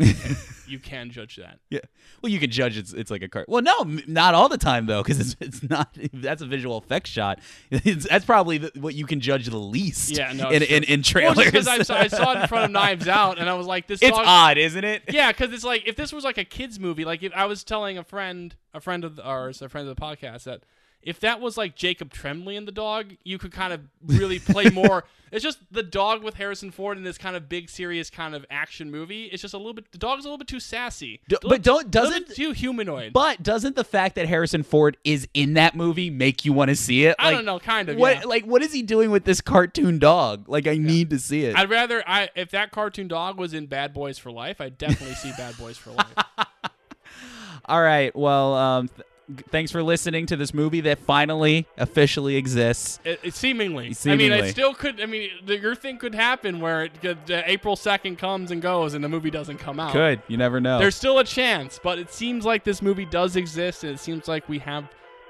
[0.69, 1.59] you can judge that.
[1.71, 1.81] Yeah.
[2.23, 3.49] Well, you can judge it's it's like a cart.
[3.49, 5.97] Well, no, not all the time though, because it's it's not.
[6.13, 7.41] That's a visual effects shot.
[7.71, 10.17] It's, that's probably the, what you can judge the least.
[10.17, 11.53] Yeah, no, in in, in Well, trailers.
[11.53, 13.67] just 'cause I saw, I saw it in front of Knives Out, and I was
[13.67, 15.03] like, "This it's dog, odd, isn't it?
[15.09, 17.65] Yeah, because it's like if this was like a kids movie, like if I was
[17.65, 20.65] telling a friend, a friend of ours, a friend of the podcast, that
[21.03, 24.69] if that was like Jacob Tremblay and the dog, you could kind of really play
[24.69, 25.05] more.
[25.33, 28.45] it's just the dog with Harrison Ford in this kind of big, serious kind of
[28.51, 29.25] action movie.
[29.27, 29.91] It's just a little bit.
[29.93, 33.13] The dog's a little bit too sassy, D- A but don't- doesn't- too humanoid.
[33.15, 36.77] But doesn't the fact that Harrison Ford is in that movie make you want to
[36.77, 37.17] see it?
[37.19, 37.97] I don't know, kind of.
[37.97, 38.25] What yeah.
[38.25, 40.49] like what is he doing with this cartoon dog?
[40.49, 41.57] Like I need to see it.
[41.57, 45.15] I'd rather I if that cartoon dog was in Bad Boys for Life, I'd definitely
[45.15, 46.15] see Bad Boys for Life.
[47.67, 48.15] All right.
[48.17, 49.07] Well, um, th-
[49.51, 53.01] thanks for listening to this movie that finally officially exists.
[53.05, 53.95] It, it seemingly.
[54.07, 55.01] I mean, it still could.
[55.01, 58.61] I mean, the, your thing could happen where it could, uh, April second comes and
[58.61, 59.93] goes, and the movie doesn't come out.
[59.93, 60.79] Could you never know?
[60.79, 64.29] There's still a chance, but it seems like this movie does exist, and it seems
[64.29, 64.89] like we have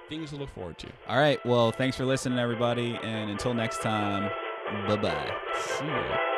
[0.09, 0.89] things to look forward to.
[1.09, 1.45] All right.
[1.47, 4.31] Well, thanks for listening, everybody, and until next time,
[4.87, 5.35] bye bye.
[5.79, 6.30] See ya.